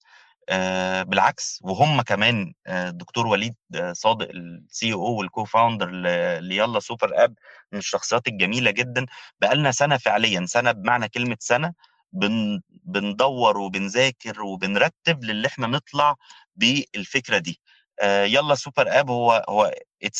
[1.05, 3.55] بالعكس وهُم كمان آآ الدكتور وليد
[3.93, 6.03] صادق ال CEO وال co-founder ل
[6.45, 7.35] ليالّا سوبر آب
[7.73, 9.07] من الشخصيات الجميلة جدًا،
[9.41, 11.73] بقى لنا سَنة فعليًا، سَنة بمعنى كلمة سَنة
[12.13, 16.15] بن بندوّر وبنذاكر وبنرتّب للي إحنا نطلع
[16.57, 17.61] بالفكرة دي.
[18.03, 19.73] آآ يالّا Super App هو هو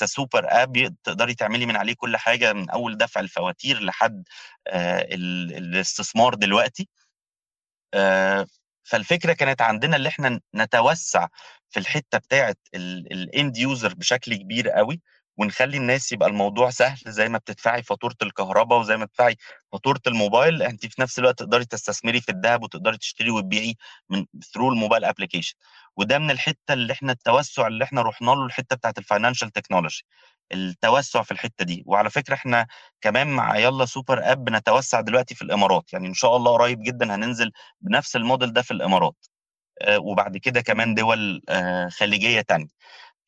[0.05, 4.25] super app ي تقدري تعملي من عليه كل حاجة، من أول دفع الفواتير لحد
[4.69, 6.89] الاستثمار دلوقتي.
[8.85, 11.29] آآ فالفكرة كانت عندنا اللي إحنا ن نتوسّع
[11.71, 15.01] في الحتّة بتاعة ال الend user بشكل كبير أوي،
[15.37, 19.37] ونخلّي الناس يبقى الموضوع سهل زي ما بتدفعي فاتورة الكهربا وزي ما بتدفعي
[19.73, 23.77] فاتورة الموبايل، أنتِ في نفس الوقت تقدري تستثمري في الدهب وتقدري تشتري وتبيعي
[24.11, 25.55] من through الmobile application.
[25.97, 30.03] وده من الحتّة اللي إحنا التوسُّع اللي إحنا رُحنا له الحتّة بتاعة الfinancial technology
[30.53, 31.83] التوسُّع في الحتّة دي.
[31.87, 32.67] وعلى فكرة إحنا
[33.01, 37.15] كمان مع يالّا سوبر آب بنتوسّع دلوقتي في الإمارات، يعني إن شاء الله قريب جدًا
[37.15, 39.17] هننزل بنفس الmodel ده في الإمارات.
[39.83, 40.95] آآ وبعد كده كمان.
[40.95, 42.69] دول آآ خليجية تانية.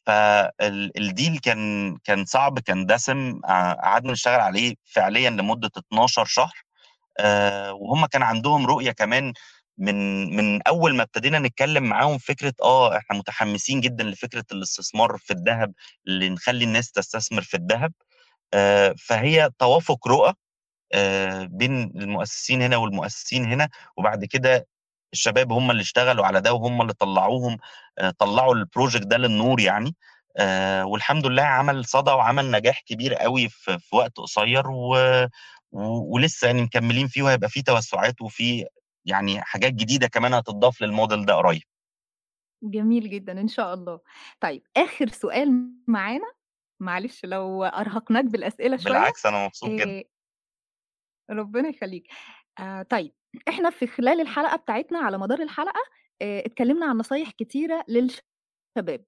[0.06, 6.54] فال الdeal كان كان صعب، كان دسم، آآ قعدنا نشتغل عليه فعليًا لمدة 12 شهر،
[7.72, 9.32] وهُم كان عندهم رؤية كمان
[9.78, 9.96] من
[10.36, 15.72] من أول ما ابتدينا نتكلّم معاهم فكرة آه، إحنا متحمّسين جدًا لفكرة الاستثمار في الدهب،
[16.06, 17.92] اللي نخلّي الناس تستثمر في الدهب.
[18.54, 20.34] آآ فهي توافق رؤى
[20.94, 24.66] آآ بين المؤسسين هنا والمؤسسين هنا، وبعد كده
[25.12, 27.58] الشباب هم اللي اشتغلوا على ده وهم اللي طلّعوهم
[27.98, 29.96] آآ طلّعوا الproject ده للنور يعني،
[30.38, 34.70] آآ والحمد لله عمل صدى وعمل نجاح كبير أوي في في وقت قصيّر.
[34.70, 34.96] و
[35.72, 38.66] ولسه يعني مكمّلين فيه وهيبقى في توسُّعات وفي
[39.06, 41.62] يعني حاجات جديدة كمان هتتضاف للmodel ده قريب.
[42.62, 44.00] جميل جدًا، إن شاء الله.
[44.40, 46.32] طيب آخر سؤال معانا،
[46.80, 49.96] معلش لو أرهقناك بالأسئلة شوية، بالعكس أنا مبسوط جدًا.
[51.30, 52.06] ربنا يخلّيك.
[52.58, 53.12] آآ طيب،
[53.48, 55.80] إحنا في خلال الحلقة بتاعتنا على مدار الحلقة
[56.22, 59.04] آآ اتكلّمنا عن نصايح كتيرة للشباب.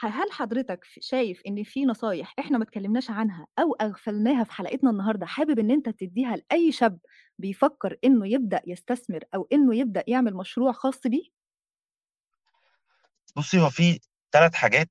[0.00, 5.26] هل حضرتك شايف إن في نصايح إحنا ما اتكلّمناش عنها أو أغفلناها في حلقتنا النهارده
[5.26, 6.98] حابب إن أنت تدّيها لأي شاب
[7.38, 11.24] بيفكّر إنه يبدأ يستثمر أو إنه يبدأ يعمل مشروع خاص بيه؟
[13.36, 14.00] بُصّي، هو في
[14.32, 14.90] 3 حاجات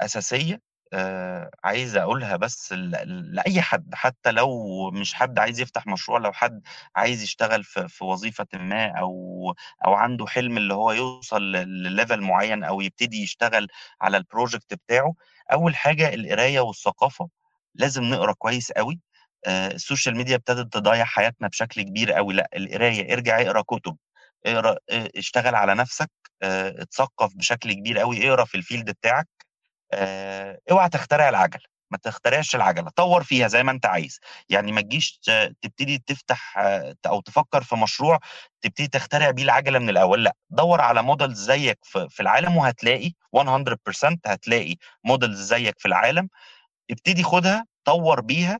[0.00, 0.60] أساسية
[0.92, 6.62] آآ عايز أقولها بس لأي حد، حتى لو مش حد عايز يفتح مشروع، لو حد
[6.96, 9.54] عايز يشتغل في في وظيفةٍ ما أو
[9.86, 13.68] أو عنده حلم اللي هو يوصل ل ل level معيّن أو يبتدي يشتغل
[14.00, 15.14] على ال project بتاعه،
[15.52, 17.28] أول حاجة القراية والثقافة،
[17.74, 19.00] لازم نقرأ كويس أوي،
[19.46, 23.96] آآ ال social media ابتدت تضيّع حياتنا بشكل كبير أوي، لأ القراية، ارجع اقرأ كُتب،
[24.46, 26.10] اقرأ آآ اشتغل على نَفْسك،
[26.42, 29.37] اتثقّف بشكل كبير أوي، اقرأ في الfield بتاعك.
[29.92, 34.80] آآ اوعى تخترع العجلة، ما تخترعش العجلة، طوّر فيها زي ما أنت عايز، يعني ما
[34.80, 35.20] تجيش
[35.62, 36.54] تبتدي تفتح
[37.02, 38.18] ت أو تفكّر في مشروع
[38.62, 44.20] تبتدي تخترع بيه العجلة من الأول، لأ، دَوّر على models زيّك في العالم وهتلاقي 100%
[44.26, 44.74] هتلاقي
[45.08, 46.28] models زيّك في العالم،
[46.90, 48.58] ابتدي خُدها طوّر بيها،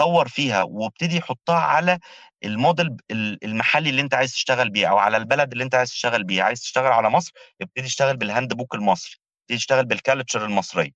[0.00, 1.98] طوّر فيها وابتدي حُطّها على
[2.46, 5.90] الmodel ب ال المحلي اللي أنت عايز تشتغل بيه أو على البلد اللي أنت عايز
[5.90, 10.90] تشتغل بيها، عايز تشتغل على مصر، ابتدي اشتغل بالhandbook المصري، ابتدي اشتغل بالculture المصرية.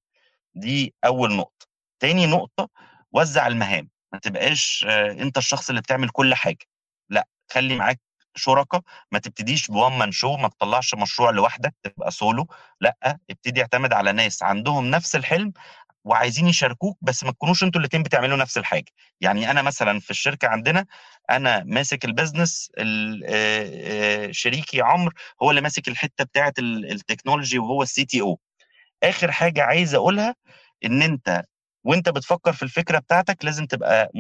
[0.55, 1.67] دي أول نقطة.
[2.01, 2.69] تاني نقطة،
[3.13, 4.87] وزّع المهام، ما تبقاش
[5.21, 6.67] أنت الشخص اللي بتعمل كل حاجة،
[7.11, 8.01] لأ، خلّي معاك
[8.37, 8.83] شُركا،
[9.13, 12.47] ما تبتديش بone man show ما تطلّعش مشروع لوحدك تبقى solo
[12.81, 15.53] لأ، ابتدي اعتمد على ناس عندهم نفس الحلم
[16.09, 18.93] وعايزين يشاركوك، بس ما تكونوش أنتم الاتنين بتعملوا نفس الحاجة.
[19.21, 20.87] يعني أنا مثلًا في الشركة عندنا،
[21.31, 27.57] أنا ماسك الbusiness ال آآ آآ شريكي عمرو هو اللي ماسك الحتّة بتاعة ال الtechnology
[27.57, 28.37] وهو الCTO.
[29.03, 30.35] آخر حاجة عايز أقولها،
[30.85, 31.45] إن أنت
[31.87, 34.11] وأنت بتفكّر في الفكرة بتاعتك لازم تبقى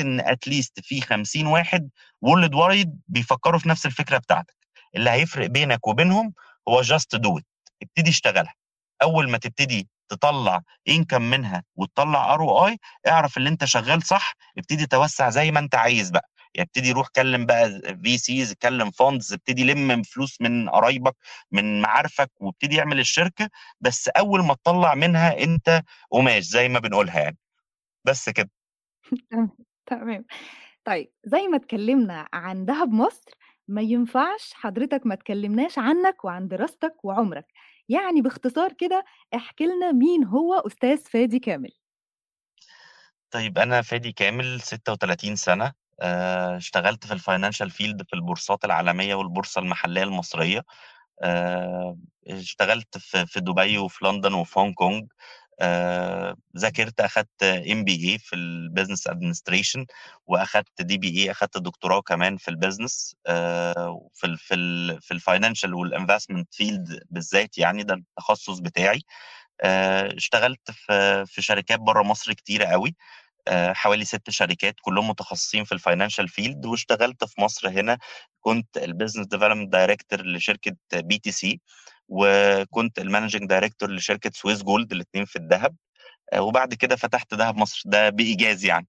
[0.00, 1.90] إن at least في 50 واحد
[2.26, 4.56] worldwide بيفكّروا في نفس الفكرة بتاعتك،
[4.96, 6.34] اللي هيفرق بينك وبينهم
[6.68, 6.82] هو
[7.18, 7.44] do it،
[7.82, 8.54] ابتدي اشتغلها.
[9.02, 10.60] أول ما تبتدي تطلّع
[10.90, 12.76] income منها وتطلّع ROI
[13.08, 17.08] اعرف اللي أنت شغّال صح، ابتدي توسّع زي ما أنت عايز بقى، يعني ابتدي روح
[17.16, 21.16] كلّم بقى VCs كلّم funds ابتدي لِم فلوس من قرايبك،
[21.52, 23.48] من معارفك وابتدي اعمل الشركة،
[23.80, 27.38] بس أول ما تطلّع منها أنت قماش زي ما بنقولها يعني.
[28.06, 28.50] بس كده.
[29.30, 29.50] تمام،
[29.86, 30.24] تمام.
[30.84, 33.30] طيب زي ما اتكلّمنا عن دهب مصر،
[33.68, 37.46] ما ينفعش حضرتك ما تكلّمناش عنّك وعن دراستك وعُمرك،
[37.88, 39.04] يعني باختصار كده
[39.34, 41.70] احكِ لنا مين هو أستاذ فادي كامل؟
[43.30, 49.60] طيب أنا فادي كامل 36 سَنة، آآ اشتغلت في الfinancial field في البورصات العالمية والبورصة
[49.60, 50.62] المحلية المصرية،
[51.22, 51.98] آآ
[52.28, 55.12] اشتغلت في دبي وفي لندن وفي هونج كونج،
[55.60, 59.84] آآ ذاكرت أخدت MBA في الbusiness administration
[60.26, 66.44] وأخدت DBA أخدت دكتوراه كمان في الbusiness آآ وفي ال في ال في الfinancial والinvestment
[66.62, 69.00] field بالذات يعني ده التخصُّص بتاعي.
[69.62, 72.96] آآ اشتغلت في في شركات برّه مصر كتيرة أوي،
[73.48, 77.98] آآ حوالي 6 شركات كلّهم متخصصين في الfinancial field واشتغلت في مصر هنا
[78.40, 81.58] كنت الbusiness development director لشركة BTC
[82.08, 85.76] وكنت الmanaging director لشركة Swiss Gold الاتنين في الدهب،
[86.34, 88.88] آآ وبعد كده فتحت دهب مصر، ده بإيجاز يعني.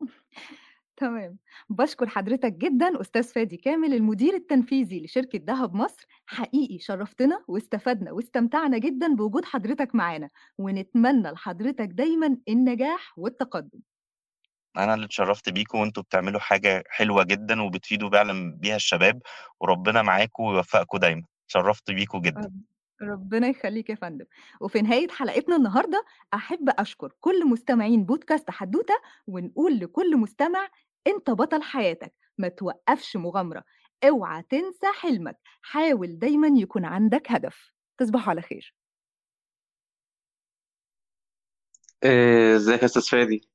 [0.96, 1.38] تمام.
[1.70, 8.78] باشكر حضرتك جدًا أستاذ فادي كامل المدير التنفيذي لشركة دهب مصر، حقيقي شرّفتنا واستفدنا واستمتعنا
[8.78, 13.80] جدًا بوجود حضرتك معانا، ونتمنى لحضرتك دايمًا النجاح والتقدُّم.
[14.76, 19.20] أنا اللي اتشرّفت بيكم وأنتم بتعملوا حاجة حلوة جدًا وبتفيدوا فعلًا بيها الشباب
[19.60, 21.22] وربنا معاكم ويوفّقكم دايمًا،
[21.56, 22.40] اتشرّفت بيكم جدًا.
[22.44, 22.62] رب
[23.02, 24.24] ربنا يخلّيك يا فندم.
[24.60, 28.94] وفي نهاية حلقتنا النهارده، أحب أشكر كل مستمعين بودكاست حدوتة،
[29.26, 30.68] ونقول لكل مستمع
[31.06, 33.64] أنت بطل حياتك، ما توقّفش مغامرة،
[34.04, 37.72] أوعى تنسى حلمك، حاول دايمًا يكون عندك هدف.
[37.98, 38.74] تصبحوا على خير.
[42.04, 43.51] آآ إزيك يا أستاذ فادي؟